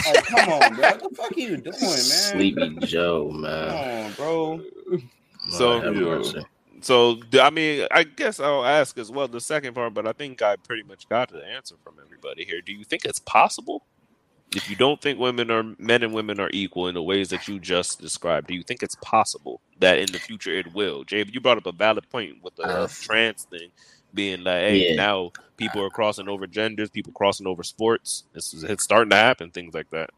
[0.05, 0.89] like, come on, bro.
[0.91, 1.97] What the fuck are you doing, man?
[1.97, 3.67] Sleepy Joe, man.
[3.67, 4.05] Come man.
[4.05, 4.61] on, bro.
[5.49, 6.43] So-
[6.87, 7.11] Lord have Yeah.
[7.11, 7.17] mercy.
[7.21, 10.41] So I mean, I guess I'll ask as well the second part, but I think
[10.41, 12.61] I pretty much got the answer from everybody here.
[12.61, 13.85] Do you think it's possible?
[14.53, 17.47] If you don't think women are men and women are equal in the ways that
[17.47, 21.03] you just described, do you think it's possible that in the future it will?
[21.05, 23.71] Jay, you brought up a valid point with the Uh, trans thing
[24.13, 24.95] being like, hey, Yeah.
[24.95, 28.25] now people are crossing over genders, people crossing over sports.
[28.33, 30.11] This is it's starting to happen, things like that.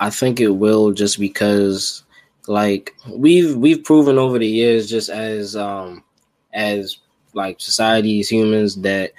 [0.00, 2.04] I think it will just because
[2.48, 6.04] like we've we've proven over the years just as um
[6.56, 6.98] as
[7.34, 9.12] like society as humans that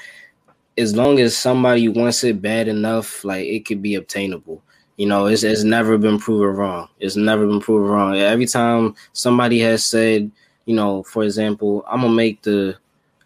[0.78, 4.62] as long as somebody wants it bad enough, like it could be obtainable.
[4.98, 6.90] You know, it's it's never been proven wrong.
[7.00, 8.16] It's never been proven wrong.
[8.16, 10.32] Every time somebody has said,
[10.66, 12.76] you know, for example, I'm gonna make the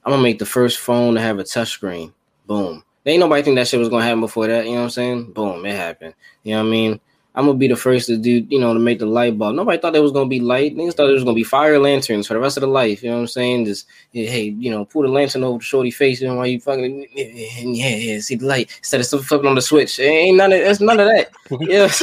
[0.04, 2.14] I'm gonna make the first phone to have a touchscreen.
[2.46, 2.84] Boom.
[3.04, 4.66] There ain't nobody think that shit was gonna happen before that.
[4.66, 5.32] You know what I'm saying?
[5.32, 6.14] Boom, it happened.
[6.44, 7.00] You know what I mean?
[7.34, 9.56] I'm gonna be the first to do, you know, to make the light bulb.
[9.56, 10.76] Nobody thought there was gonna be light.
[10.76, 13.02] Niggas thought there was gonna be fire lanterns for the rest of the life.
[13.02, 13.66] You know what I'm saying?
[13.66, 16.60] Just hey, you know, pull the lantern over the shorty face, you know, while you
[16.60, 19.98] fucking yeah, yeah, see the light instead of stuff flipping on the switch.
[20.00, 21.32] It Ain't none of that's none of that.
[21.52, 22.02] You know what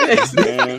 [0.00, 0.78] I'm saying?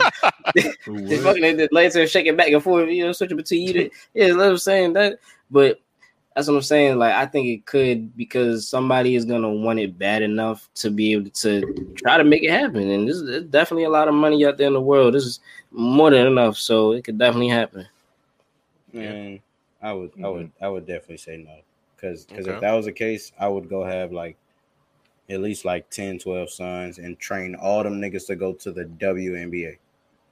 [0.96, 3.72] Man, They fucking the lights are shaking back and forth, you know, switching between you.
[3.72, 4.92] to- Yeah, that's what I'm saying.
[4.94, 5.18] That,
[5.50, 5.80] but
[6.36, 6.98] that's what I'm saying.
[6.98, 11.14] Like, I think it could because somebody is gonna want it bad enough to be
[11.14, 12.90] able to try to make it happen.
[12.90, 15.14] And this is there's definitely a lot of money out there in the world.
[15.14, 17.88] This is more than enough, so it could definitely happen.
[18.92, 19.40] man,
[19.80, 21.56] I would, I would, I would definitely say no.
[21.96, 22.54] Because, because Okay.
[22.56, 24.36] if that was the case, I would go have like
[25.30, 28.84] at least like 10, 12 sons and train all them niggas to go to the
[28.84, 29.78] WNBA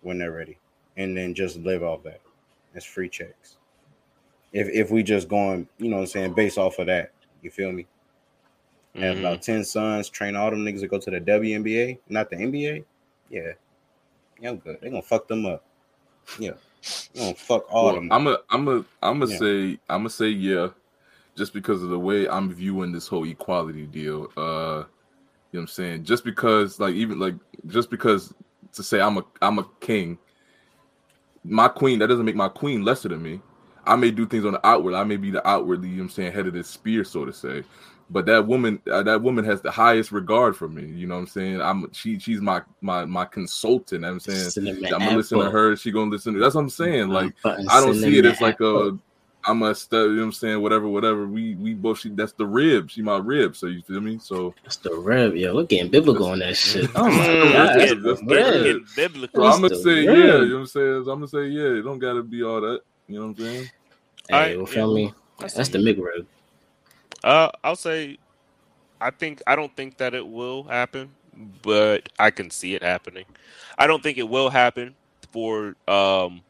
[0.02, 0.58] when they're ready,
[0.98, 2.20] and then just live off that.
[2.74, 3.56] It's free checks.
[4.54, 7.10] If if we just going, you know what I'm saying, based off of that,
[7.42, 7.86] you feel me?
[8.94, 9.20] Have Mhm.
[9.20, 12.84] about 10 sons, train all them niggas to go to the WNBA, not the NBA.
[13.28, 13.52] Yeah.
[14.40, 14.78] Yeah, I'm good.
[14.80, 15.64] They gonna fuck them up.
[16.38, 16.52] Yeah.
[17.12, 18.12] They gonna fuck all Well, them.
[18.12, 19.38] I'm a, I'm a, I'm gonna Yeah.
[19.38, 20.68] say, I'm gonna say yeah,
[21.34, 24.30] just because of the way I'm viewing this whole equality deal.
[24.36, 24.84] Uh,
[25.50, 26.04] you know what I'm saying?
[26.04, 27.34] Just because, like, even like,
[27.66, 28.32] just because
[28.72, 30.18] to say I'm a, I'm a king,
[31.42, 33.40] my queen, that doesn't make my queen lesser than me.
[33.86, 34.94] I may do things on the outward.
[34.94, 37.24] I may be the outwardly, you know what I'm saying, head of this spear, so
[37.24, 37.64] to say.
[38.10, 40.84] But that woman, uh, that woman has the highest regard for me.
[40.84, 41.62] You know what I'm saying?
[41.62, 43.92] I'm she, she's my my my consultant.
[43.92, 44.68] You know what I'm saying.
[44.68, 45.74] I'm gonna listen to her.
[45.76, 46.40] She gonna listen to.
[46.40, 47.08] That's what I'm saying.
[47.08, 48.98] Like I don't see it as like a
[49.46, 51.26] I'm a stud, you know what I'm saying, whatever, whatever.
[51.26, 52.90] We we both she that's the rib.
[52.90, 53.56] She my rib.
[53.56, 54.18] So you feel me?
[54.18, 55.34] So That's the rib.
[55.36, 55.54] yo.
[55.54, 56.90] We're getting biblical on that shit.
[56.94, 58.22] Oh my god, that's that's
[58.94, 59.42] biblical.
[59.42, 60.06] so I'm gonna say rib.
[60.06, 60.96] yeah, you know what I'm saying?
[60.96, 62.80] I'm gonna say yeah, it don't gotta be all that.
[63.08, 63.70] You know what I'm saying?
[64.28, 65.12] Hey, Alright, well, feel me?
[65.38, 65.94] I That's the you.
[65.94, 66.26] McRib.
[67.22, 68.18] Uh, I'll say,
[69.00, 71.10] I think I don't think that it will happen,
[71.62, 73.24] but I can see it happening.
[73.78, 74.94] I don't think it will happen
[75.32, 76.42] for um.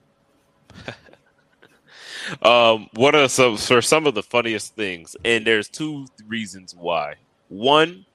[2.43, 5.17] um, what are some for some of the funniest things?
[5.25, 7.15] And there's two reasons why.
[7.49, 8.07] One,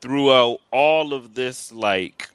[0.00, 2.28] throughout all of this, like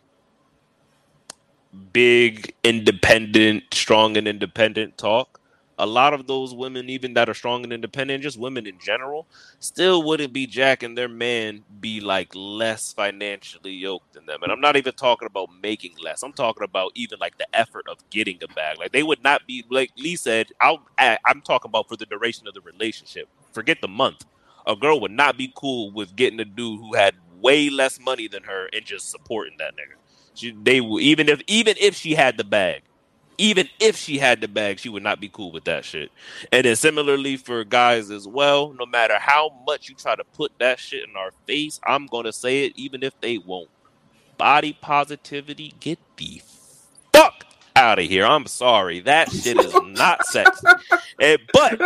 [1.94, 5.40] big independent, strong and independent talk,
[5.80, 9.26] a lot of those women, even that are strong and independent, just women in general,
[9.60, 14.44] still wouldn't be jacking their man be like less financially yoked than them.
[14.44, 16.22] And I'm not even talking about making less.
[16.22, 18.78] I'm talking about even like the effort of getting a bag.
[18.78, 20.48] Like they would not be like Lee said.
[20.60, 23.30] I'll, I, I'm talking about for the duration of the relationship.
[23.54, 24.26] Forget the month.
[24.68, 28.28] A girl would not be cool with getting a dude who had way less money
[28.28, 29.96] than her and just supporting that nigga.
[30.40, 32.84] She, they will even if even if she had the bag,
[33.38, 36.12] even if she had the bag, she would not be cool with that shit.
[36.52, 40.54] And then similarly for guys as well, no matter how much you try to put
[40.60, 43.70] that shit in our face, I'm gonna say it even if they won't.
[44.38, 46.42] Body positivity, get the
[47.14, 48.26] fuck out of here.
[48.26, 49.02] I'm sorry.
[49.02, 50.68] That shit is not sexy.
[51.20, 51.82] And- but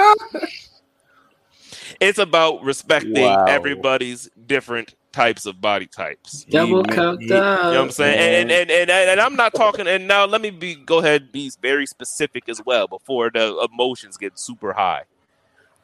[2.01, 3.45] it's about respecting Wow.
[3.47, 6.43] everybody's different types of body types.
[6.45, 8.19] Double He- cup he- You know what I'm saying?
[8.19, 11.21] And, and, and, and, and I'm not talking, and now let me be go ahead
[11.21, 15.03] and be very specific as well before the emotions get super high.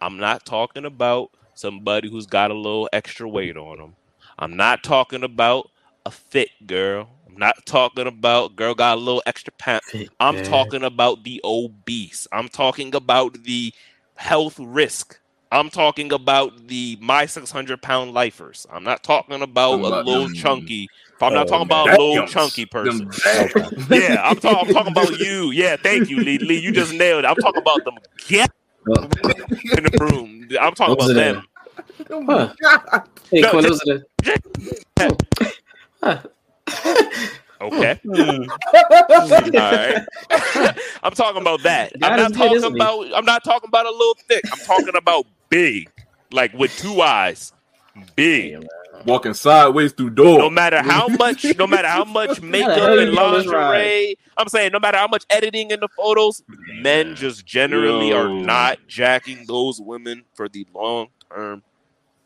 [0.01, 3.95] I'm not talking about somebody who's got a little extra weight on them.
[4.37, 5.69] I'm not talking about
[6.05, 7.09] a fit girl.
[7.27, 9.81] I'm not talking about girl got a little extra pound.
[10.19, 12.27] I'm talking about the obese.
[12.31, 13.73] I'm talking about the
[14.15, 15.19] health risk.
[15.51, 18.67] I'm talking about the my 600 pound lifers.
[18.71, 20.87] I'm not talking about I'm a little them- chunky.
[21.21, 21.85] I'm Oh, not talking man.
[21.85, 22.27] about a little Damn.
[22.27, 23.09] chunky person.
[23.89, 24.69] Yeah, I'm, talking.
[24.69, 25.51] I'm talking about you.
[25.51, 26.37] Yeah, thank you, Lee.
[26.37, 27.27] Lee, you just nailed it.
[27.27, 27.95] I'm talking about them
[28.27, 28.49] get
[28.87, 30.47] in the room.
[30.61, 31.43] I'm talking Those about them.
[32.09, 32.53] Oh my Huh.
[32.61, 33.03] God.
[33.31, 34.45] Hey, No, Quinn, just- those are
[34.99, 35.25] the.
[36.01, 36.21] Huh.
[37.61, 37.99] Okay.
[38.07, 38.15] All
[39.51, 40.05] right.
[41.03, 41.91] I'm talking about that.
[42.01, 44.43] I'm not talking about I'm not talking about a little thick.
[44.51, 45.91] I'm talking about big.
[46.31, 47.53] Like with two eyes.
[48.15, 48.65] Big.
[49.05, 50.39] Walking sideways through doors.
[50.39, 54.15] No matter how much no matter how much makeup and you on this lingerie.
[54.37, 56.43] I'm saying no matter how much editing in the photos,
[56.81, 61.63] men just generally are not jacking those women for the long term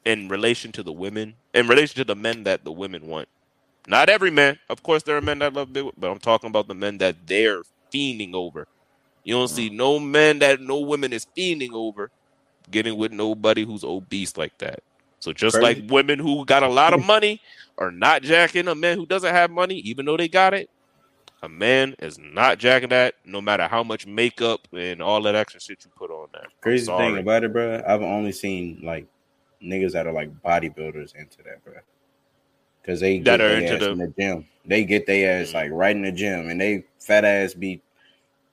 [0.05, 3.27] in relation to the women, in relation to the men that the women want.
[3.87, 4.59] Not every man.
[4.69, 7.27] Of course, there are men that love big, but I'm talking about the men that
[7.27, 7.61] they're
[7.93, 8.67] fiending over.
[9.23, 9.53] You don't mm.
[9.55, 12.09] see no men that no women is fiending over
[12.73, 14.81] getting with nobody who's obese like that.
[15.21, 15.81] So just Crazy.
[15.81, 17.39] like women who got a lot of money
[17.77, 20.69] are not jacking a man who doesn't have money, even though they got it,
[21.41, 25.61] a man is not jacking that no matter how much makeup and all that extra
[25.61, 26.47] shit you put on there.
[26.61, 27.81] Crazy thing about it, bro.
[27.87, 29.07] I've only seen like
[29.61, 31.75] niggas that are like bodybuilders into that, bro.
[32.81, 34.45] Because they That get are their into ass the- in the gym.
[34.65, 35.53] They get their ass Mhm.
[35.53, 37.81] like right in the gym, and they fat ass be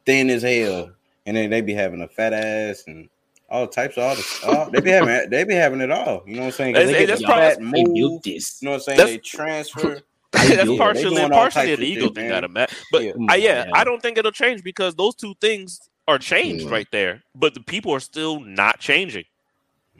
[0.06, 0.92] thin as hell,
[1.26, 3.08] and then they be having a fat ass and
[3.50, 6.22] all types of all, the, all they be having they be having it all.
[6.26, 6.74] You know what I'm saying?
[6.74, 7.94] 'Cause Hey, they hey, get that's the probably- fat They move.
[7.94, 8.58] built this.
[8.62, 8.98] You know what I'm saying?
[8.98, 10.00] That's- they transfer.
[10.32, 12.54] That's Yeah, they partially doing all partially an of ego shit, thing man.
[12.54, 13.12] that But Yeah.
[13.28, 13.70] I, yeah, Yeah.
[13.74, 16.70] I don't think it'll change because those two things are changed Mm.
[16.70, 17.24] right there.
[17.34, 19.24] But the people are still not changing.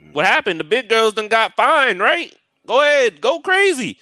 [0.01, 0.13] Mm.
[0.13, 0.61] What happened?
[0.61, 2.33] The big girls done got fined, right?
[2.65, 3.97] Go ahead, go crazy.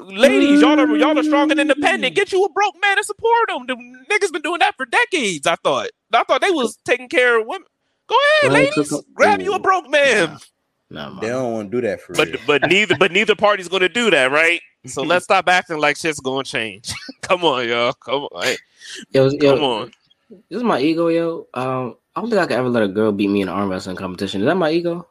[0.00, 2.14] Ladies, y'all are y'all are strong and independent.
[2.14, 3.66] Get you a broke man and support them.
[3.66, 3.74] The
[4.10, 5.46] niggas been doing that for decades.
[5.46, 5.88] I thought.
[6.12, 7.66] I thought they was taking care of women.
[8.08, 8.88] Go ahead, Go ahead, ladies.
[8.90, 9.12] cook 'em.
[9.14, 10.38] Grab you a broke man.
[10.90, 11.20] Nah, man.
[11.20, 12.38] They don't want to do that for But real.
[12.46, 14.60] but neither but neither party's gonna do that, right?
[14.86, 16.92] So let's stop acting like shit's gonna change.
[17.22, 17.92] Come on, y'all.
[17.94, 18.42] Come on.
[18.42, 18.56] Hey,
[19.12, 19.92] Yo, yo, come on.
[20.50, 21.46] This is my ego, yo.
[21.54, 23.70] Um, I don't think I could ever let a girl beat me in an arm
[23.70, 24.42] wrestling competition.
[24.42, 25.06] Is that my ego?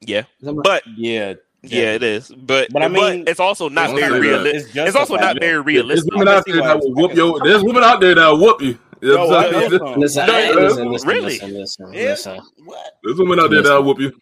[0.00, 0.20] Yeah.
[0.40, 2.28] Is that my- But yeah, yeah, it is.
[2.36, 4.74] But But I mean, it's also not it's very realistic.
[4.74, 6.10] It's also not very realistic.
[6.12, 6.14] There's realistic.
[6.14, 7.40] women out there that will whoop your.
[7.44, 8.78] There's women out there that will whoop you.
[9.02, 9.98] You know Yo, what I I'm know saying?
[10.00, 11.22] Listen, No, listen, listen, really?
[11.24, 12.00] listen, listen, Yeah.
[12.10, 12.40] listen.
[12.64, 12.92] What?
[13.02, 14.12] There's women out there that will whoop you.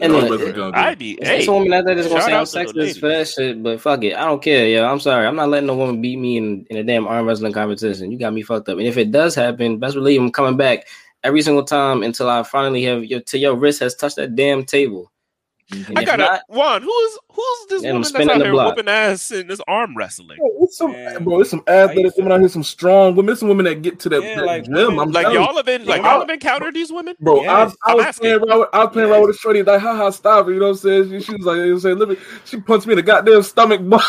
[0.00, 0.74] And Yeah, then- I'm wrestling competition.
[0.74, 1.46] I'd be It's hey.
[1.46, 4.02] a woman out there that's gonna say I'm out sexist for that shit, but fuck
[4.02, 4.66] it, I don't care.
[4.66, 7.26] Yeah, I'm sorry, I'm not letting no woman beat me in, in a damn arm
[7.28, 8.10] wrestling competition.
[8.10, 8.78] You got me fucked up.
[8.78, 10.88] And if it does happen, best believe I'm coming back
[11.22, 14.64] every single time until I finally have your till your wrist has touched that damn
[14.64, 15.12] table.
[15.72, 16.82] And I got not, a Juan.
[16.82, 18.76] Who's who's this woman that's out the here block.
[18.76, 20.36] whooping ass in this arm wrestling?
[20.38, 21.24] Bro, it's some, Man.
[21.24, 24.10] bro, it's some athletic women out here, some strong women, some women that get to
[24.10, 24.74] that, Yeah, that like gym.
[24.74, 25.34] women- I'm Like you.
[25.40, 26.10] y'all have been like Yeah.
[26.12, 27.16] y'all have encountered these women?
[27.18, 27.74] Bro, Yes.
[27.84, 30.10] I, I was playing around with, I was playing around with a shorty like, haha,
[30.10, 30.52] stop it.
[30.52, 31.10] You know what I'm saying?
[31.10, 31.98] She, she was like, you know what I'm saying?
[31.98, 34.04] Let me, she punched me in the goddamn stomach, but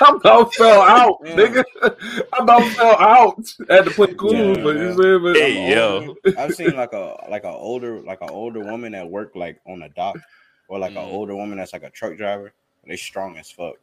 [0.00, 1.34] I about fell out, Yeah.
[1.34, 1.64] nigga.
[2.32, 3.44] I about fell out.
[3.68, 4.74] I had to play cool, Yeah, but you man.
[4.74, 5.22] know what I'm saying?
[5.24, 6.16] But Hey, yo.
[6.24, 9.60] Older- I've seen like a like a older like an older woman that work like
[9.66, 10.16] on a dock,
[10.72, 11.04] or like Mhm.
[11.04, 12.50] an older woman that's like a truck driver.
[12.86, 13.74] They strong as fuck,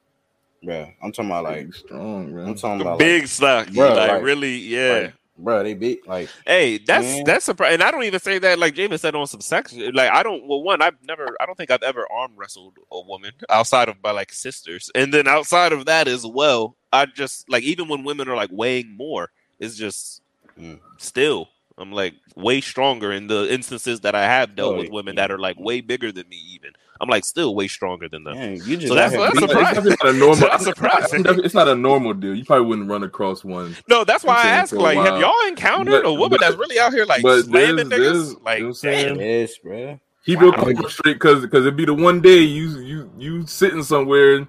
[0.63, 0.91] bro.
[1.03, 2.55] I'm talking about like like strong, I'm man.
[2.55, 3.69] talking The about big suck.
[3.71, 3.93] bro.
[3.93, 4.99] like, like- really, yeah.
[5.03, 5.61] like, bro.
[5.63, 7.23] They beat like Hey, that's Man.
[7.25, 7.75] that's surprising.
[7.75, 9.71] And I don't even say that like James said on some sex.
[9.75, 10.47] Like I don't.
[10.47, 11.37] Well, one, I've never.
[11.39, 15.13] I don't think I've ever arm wrestled a woman outside of my like sisters, and
[15.13, 16.75] then outside of that as well.
[16.91, 19.29] I just like even when women are like weighing more,
[19.59, 20.23] it's just
[20.59, 20.79] Mm.
[20.97, 21.49] still.
[21.79, 25.21] I'm like way stronger in the instances that I have dealt Oh, with women yeah.
[25.27, 26.37] that are like way bigger than me.
[26.53, 26.71] Even
[27.01, 28.35] I'm like still way stronger than them.
[28.37, 29.95] man, you just So that's- that's beating- It's surprising.
[30.03, 30.35] not a normal.
[30.49, 31.25] That's surprising.
[31.45, 32.35] It's not a normal deal.
[32.35, 33.77] You probably wouldn't run across one.
[33.87, 34.73] No, that's why I'm ask.
[34.73, 37.87] Like, have y'all encountered But- a woman but- that's really out here like but slamming
[37.89, 38.43] there's- there's- niggas?
[38.43, 39.17] Like, you know what I'm saying?
[39.17, 39.21] damn.
[39.25, 39.99] Yes, bro.
[40.25, 40.57] Keep your Wow.
[40.63, 44.45] composure straight, because because it'd be the one day you you you sitting somewhere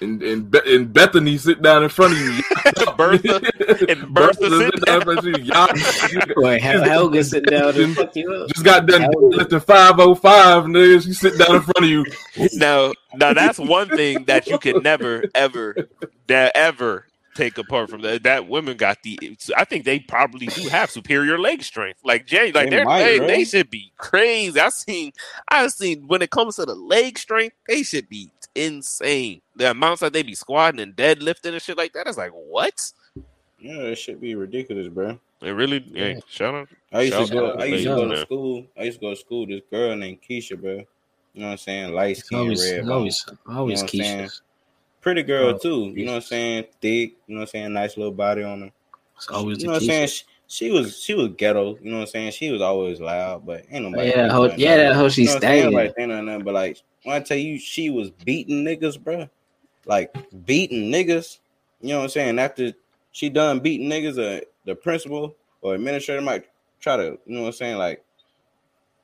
[0.00, 2.42] and and Be- and Bethany sit down in front of you.
[2.96, 3.40] Bertha
[3.88, 5.44] and Bertha sit down in front of you.
[5.44, 8.48] Y'all Boy, Hel- Helga sit down and fuck you up.
[8.48, 9.36] just got done Helga.
[9.36, 11.02] lifting five oh five, nigga.
[11.02, 12.04] She sit down in front of you.
[12.54, 15.88] now, now that's one thing that you can never, ever,
[16.26, 18.22] that ever take apart from that.
[18.22, 19.18] That women got the.
[19.56, 22.00] I think they probably do have superior leg strength.
[22.04, 23.26] Like Jay, like They they might, they, bro.
[23.26, 24.58] they should be crazy.
[24.60, 25.12] I seen,
[25.48, 29.40] I seen when it comes to the leg strength, they should be insane.
[29.56, 32.92] The amounts that they be squatting and deadlifting and shit like that is like what?
[33.58, 35.18] Yeah, it should be ridiculous, bro.
[35.40, 36.68] It really, hey, shout out.
[36.92, 37.56] I used Shout to go.
[37.56, 38.24] to I used to go to man.
[38.24, 38.66] school.
[38.78, 39.46] I used to go to school.
[39.46, 40.72] This girl named Keisha, bro.
[40.72, 41.92] You know what I'm saying?
[41.94, 42.96] Light It's skin, always, red, it's bone.
[42.96, 44.28] always, always what I'm saying?
[44.28, 44.40] Keisha.
[45.00, 45.92] pretty girl Oh, too.
[45.94, 46.64] You know what I'm saying?
[46.80, 47.16] Thick.
[47.26, 47.72] You know what I'm saying?
[47.72, 48.70] Nice little body on her.
[49.16, 50.08] It's always you know what I'm saying?
[50.08, 51.78] She, she was she was ghetto.
[51.82, 52.32] You know what I'm saying?
[52.32, 54.10] She was always loud, but ain't nobody.
[54.10, 55.62] Yeah, that hoe, yeah, that hoe she You know what I'm saying?
[55.62, 55.74] staying.
[55.74, 59.28] Like ain't nothing, but like when I tell you, she was beating niggas, bro.
[59.86, 61.38] Like beating niggas.
[61.80, 62.38] You know what I'm saying?
[62.38, 62.72] After
[63.12, 66.44] she done beating niggas, uh, the principal or administrator might
[66.80, 68.02] try to, you know what I'm saying, like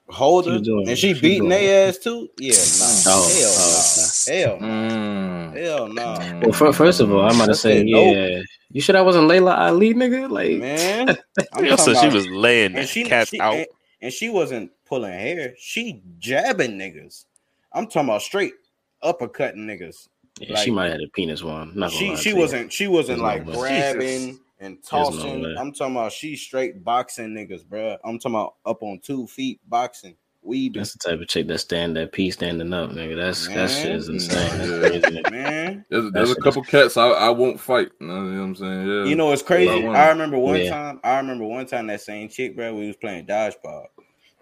[0.09, 2.29] hold her doing- and she she beating doing- their ass too.
[2.39, 3.03] Yeah, nah.
[3.07, 4.59] Oh, hell oh, no.
[4.59, 4.67] Hell no.
[4.67, 5.57] Mm.
[5.57, 6.41] Hell no.
[6.43, 8.17] Well, fir- first of all, I'm gonna say, it, nope.
[8.17, 8.43] yeah.
[8.73, 10.31] You sure that wasn't Laila Ali, nigga?
[10.31, 11.17] Like, Man.
[11.53, 13.55] I'm Yo, so she was laying and she, cats she out.
[13.55, 13.67] And,
[14.03, 15.55] and she wasn't pulling hair.
[15.59, 17.25] She jabbing niggas.
[17.73, 18.55] I'm talking about straight
[19.03, 20.09] uppercutting niggas.
[20.41, 21.73] yeah, like- she might have had a penis one.
[21.75, 23.93] Not She she wasn't she wasn't There's like no way.
[23.93, 25.43] grabbing and tossing.
[25.43, 25.55] way.
[25.59, 27.97] I'm talking about she straight boxing niggas, bruh.
[28.05, 30.81] I'm talking about up on two feet boxing, weaving.
[30.81, 33.17] That's the type of chick that stand that pee standing up, nigga.
[33.17, 34.59] That's that shit is insane.
[34.59, 35.01] That's Yeah.
[35.01, 35.23] crazy.
[35.31, 37.89] Man, There's, there's a couple cats I, I won't fight.
[38.01, 38.87] You know what I'm saying?
[38.87, 39.05] Yeah.
[39.05, 39.87] you know it's crazy.
[39.87, 40.71] I I remember one Yeah.
[40.71, 41.01] time.
[41.05, 42.75] I remember one time that same chick, bro.
[42.75, 43.87] We was playing dodgeball,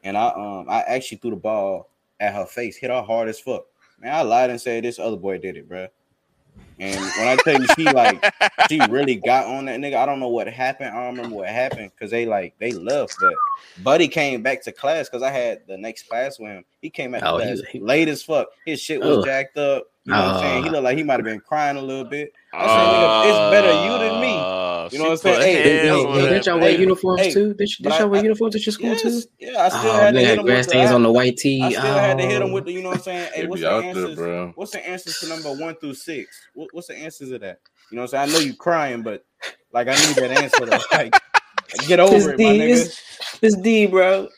[0.02, 1.90] and I um I actually threw the ball
[2.20, 3.64] at her face, hit her hard as fuck.
[4.00, 5.88] Man, I lied and said this other boy did it, bro.
[6.80, 8.24] And when I tell you, she like
[8.68, 9.96] she really got on that nigga.
[9.96, 10.90] I don't know what happened.
[10.90, 13.14] I don't remember what happened because they like they left.
[13.20, 13.34] But
[13.82, 16.64] Buddy came back to class because I had the next class with him.
[16.80, 18.48] He came back to Oh, he- class he- late as fuck.
[18.64, 19.24] His shit was Ugh.
[19.24, 19.88] jacked up.
[20.08, 20.62] You know what I'm saying?
[20.64, 20.72] He Oh.
[20.72, 22.32] looked like he might have been crying a little bit.
[22.54, 24.34] I said, nigga, it's better you than me.
[24.38, 25.36] Uh, You know what I'm saying?
[25.36, 25.82] put Hey, hands Hey,
[26.22, 27.54] hey, didn't y'all wear Hey, uniforms hey, too?
[27.54, 29.22] Did, but did y'all wear I- uniforms at your school Yes, too?
[29.38, 30.94] yeah, I still Oh, had to they hit had him grass with the, stains I,
[30.94, 31.62] on the white tee.
[31.62, 32.52] I still had to hit him Oh.
[32.54, 33.30] with the, you know what I'm saying?
[33.34, 34.16] Hey, what's the out there, answers?
[34.16, 34.52] bro.
[34.54, 36.48] What's the answers to number one through six?
[36.54, 37.60] What, what's the answers to that?
[37.90, 38.28] You know what I'm saying?
[38.30, 39.26] I know you're crying, but
[39.74, 40.64] like I need that answer.
[40.64, 41.14] To, like,
[41.86, 42.74] get over This it, D, my nigga.
[42.74, 43.02] this,
[43.40, 44.28] this D, bro.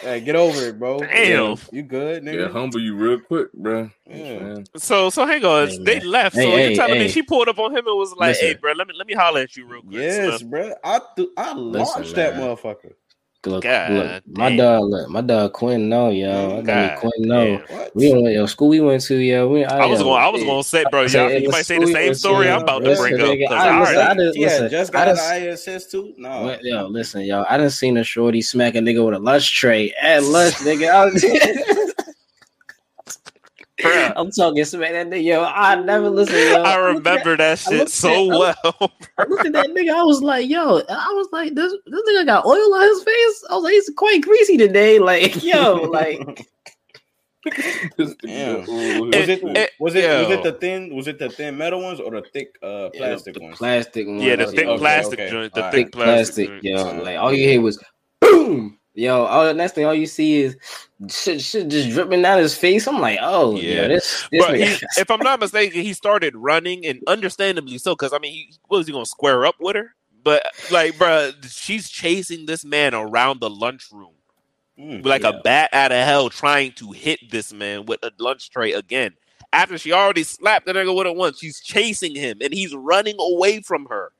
[0.00, 0.98] Hey, get over it, bro.
[1.00, 1.56] Damn.
[1.70, 2.46] you good, nigga?
[2.46, 3.88] Yeah, humble you real quick, bro.
[4.08, 4.58] Yeah.
[4.76, 6.08] So so hang on, Hey, they man.
[6.10, 6.34] left.
[6.36, 7.02] Hey, so hey, you're telling hey.
[7.04, 8.48] me she pulled up on him and was like, Listen.
[8.48, 10.74] "Hey, bro, let me let me holler at you real quick." Yes, son." bro.
[10.82, 12.42] I th- I launched that man.
[12.56, 12.92] motherfucker.
[13.44, 14.56] Look, God look, my damn.
[14.58, 17.60] dog, look, my dog Quinn, no, yo, I got God Quinn, no.
[17.94, 19.48] We don't yo school we went to, yo.
[19.48, 20.22] We, I was yo, going.
[20.22, 21.02] I was going to say, bro.
[21.02, 23.26] Y'all, you might say the same story to, I'm about to listen, bring up.
[23.26, 25.86] nigga, 'cause I- I listen, already- I done- yeah, listen, just I got an ISS
[25.86, 26.14] too.
[26.18, 29.18] No, What, yo, listen, yo, I done seen a shorty smack a nigga with a
[29.18, 31.10] lunch tray at lunch, nigga.
[33.84, 34.12] I was- Bruh.
[34.16, 35.42] I'm talking smack that nigga, yo.
[35.44, 36.62] I never listen, yo.
[36.62, 38.92] I looked at- remember that shit so at- well.
[39.18, 39.90] I looked at that nigga.
[39.94, 43.44] I was like, yo, I was like, this this nigga got oil on his face.
[43.50, 44.98] I was like, he's quite greasy today.
[44.98, 46.46] Like, yo, like,
[47.98, 49.42] Was it, Eh, was it
[49.80, 49.94] was
[50.30, 53.40] it the thin was it the thin metal ones or the thick uh plastic the
[53.40, 53.58] ones?
[53.58, 54.20] plastic one.
[54.20, 55.30] yeah, the thick okay, plastic okay.
[55.30, 55.52] joint.
[55.52, 55.74] The Alright.
[55.74, 56.46] thick thick plastic.
[56.48, 56.96] plastic, joint.
[56.98, 57.02] yo.
[57.02, 57.82] Like all you hear was
[58.20, 59.24] boom, yo.
[59.24, 60.56] All the next thing, all you see is
[61.08, 62.86] shit, shit just dripping down his face.
[62.86, 63.88] I'm like, oh yeah, Yeah.
[63.88, 64.64] this, this But he,
[64.98, 68.78] if I'm not mistaken, he started running, and understandably so, because I mean, he what
[68.78, 69.94] was he gonna square up with her?
[70.24, 74.10] But like, bruh, she's chasing this man around the lunchroom
[74.78, 75.28] Mm, like Yeah.
[75.30, 79.12] a bat out of hell, trying to hit this man with a lunch tray again.
[79.52, 83.16] After she already slapped the nigga with it once, she's chasing him, and he's running
[83.20, 84.12] away from her,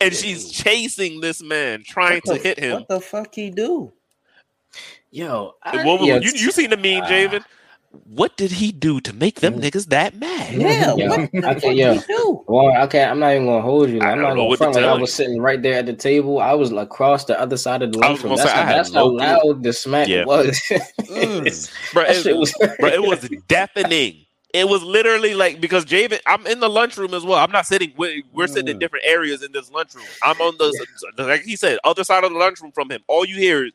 [0.00, 2.72] and she's chasing this man, trying what to the- hit him.
[2.76, 3.92] What the fuck he do?
[5.10, 7.08] Yo, I, What- yo, you, you seen the meme, Ah.
[7.08, 7.44] Javen?
[8.04, 9.62] What did he do to make them Mm.
[9.62, 10.52] niggas that mad?
[10.54, 12.44] Yeah, Yo, what the I fuck can't- he do?
[12.46, 13.98] Well, okay, I'm not even gonna hold you.
[13.98, 15.94] Like, I I'm don't not gonna front like I was sitting right there at the
[15.94, 16.38] table.
[16.38, 18.36] I was like across the other side of the I lunchroom.
[18.36, 20.24] That's, say, how, that's how loud the smack Yeah.
[20.26, 20.60] was.
[21.08, 21.70] Mm.
[21.94, 22.54] Bro, it, was.
[22.78, 24.26] bro, it was deafening.
[24.52, 27.38] It was literally like because Javen, I'm in the lunchroom as well.
[27.38, 27.92] I'm not sitting.
[27.96, 28.80] We're, we're sitting in Mm.
[28.80, 30.04] different areas in this lunchroom.
[30.22, 30.86] I'm on the
[31.24, 33.00] like he said, other side of the lunchroom from him.
[33.08, 33.72] All you hear is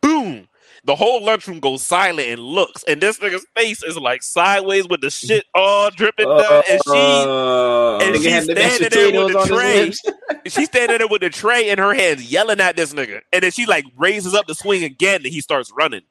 [0.00, 0.48] boom.
[0.84, 5.00] The whole lunchroom goes silent and looks, and this nigga's face is like sideways with
[5.02, 9.12] the shit all dripping down, and she Uh, and Nigga she's had the mashed standing
[9.12, 9.84] there with the his tray.
[9.84, 10.02] lips.
[10.54, 13.20] she's standing there with the tray in her hands, yelling at this nigga.
[13.32, 16.02] And then she like raises up the swing again, and he starts running,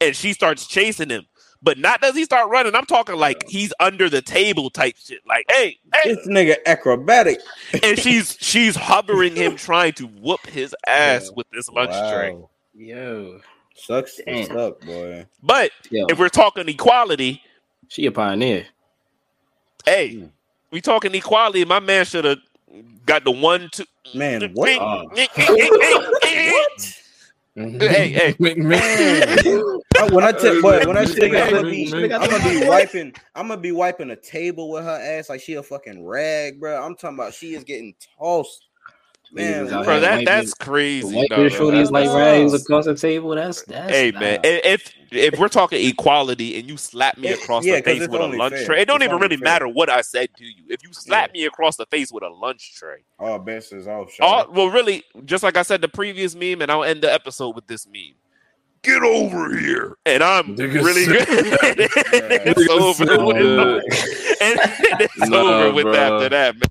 [0.00, 1.26] and she starts chasing him.
[1.62, 2.74] But not does he start running.
[2.74, 5.20] I'm talking like he's under the table type shit.
[5.26, 7.40] Like, hey, hey, This nigga acrobatic.
[7.82, 12.36] and she's she's hovering him, trying to whoop his ass with this lunch tray.
[12.74, 13.40] Yo,
[13.76, 14.46] Sucks to Damn.
[14.46, 15.26] suck, boy.
[15.42, 17.42] But yo, if we're talking equality,
[17.88, 18.66] she a pioneer.
[19.84, 20.30] hey, Mm.
[20.70, 21.64] we talking equality.
[21.64, 22.38] My man should have
[23.04, 23.84] got the one, two.
[24.14, 24.80] Man, what?
[24.80, 25.08] Oh.
[27.54, 29.58] hey, hey, Man.
[30.10, 33.14] When I tell boy, when I tell you I'm gonna be, I'm gonna be wiping,
[33.34, 36.82] I'm gonna be wiping a table with her ass like she a fucking rag, bro.
[36.82, 38.65] I'm talking about she is getting tossed.
[39.36, 41.14] Man, bro, that that's The crazy.
[41.14, 41.38] white dog.
[41.38, 43.34] bitch shorties like rags across the table.
[43.34, 43.90] That's that's.
[43.90, 44.48] Hey man, nah.
[44.48, 47.98] i- if if we're talking equality and you slap me It- across yeah, the 'cause
[47.98, 48.64] face with a lunch fair.
[48.66, 49.44] tray, it don't It's even really fair.
[49.44, 50.64] matter what I said to you.
[50.68, 54.10] If you slap me across the face with a lunch tray, all bets is off.
[54.20, 57.54] all, well, really, just like I said the previous meme, and I'll end the episode
[57.54, 58.14] with this meme.
[58.82, 61.26] Get over here, and I'm Nigga really good.
[61.28, 63.36] it's Nigga over with.
[64.40, 64.60] And
[65.00, 66.62] it's Nah, over with after that, man.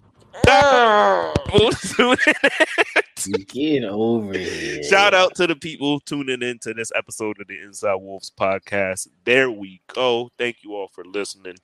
[1.54, 4.84] We'll tune in Get over here.
[4.84, 9.08] Shout out to the people tuning in to this episode of the Inside Wolves podcast.
[9.24, 10.30] There we go.
[10.38, 11.56] Thank you all for listening.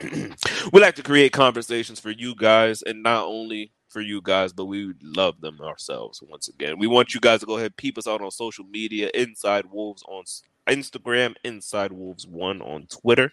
[0.02, 4.66] we like to create conversations for you guys, and not only for you guys, but
[4.66, 6.22] we love them ourselves.
[6.28, 9.10] Once again, we want you guys to go ahead, peep us out on social media.
[9.14, 10.24] Inside Wolves on
[10.66, 13.32] Instagram, Inside Wolves One on Twitter.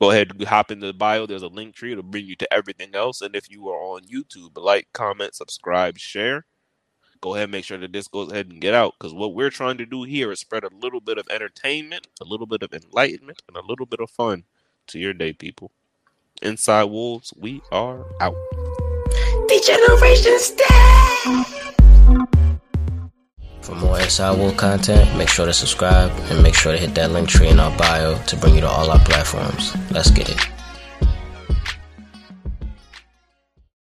[0.00, 1.26] Go ahead and hop into the bio.
[1.26, 1.92] There's a link tree.
[1.92, 3.20] It'll bring you to everything else.
[3.20, 6.46] And if you are on YouTube, like, comment, subscribe, share.
[7.20, 8.94] Go ahead and make sure that this goes ahead and get out.
[8.98, 12.24] Because what we're trying to do here is spread a little bit of entertainment, a
[12.24, 14.44] little bit of enlightenment, and a little bit of fun
[14.88, 15.72] to your day, people.
[16.42, 18.36] Inside Wolves, we are out.
[19.48, 21.77] Degeneration Stay!
[23.68, 27.10] For more Inside Wolf content, make sure to subscribe and make sure to hit that
[27.10, 29.76] Linktree in our bio to bring you to all our platforms.
[29.90, 30.57] Let's get it.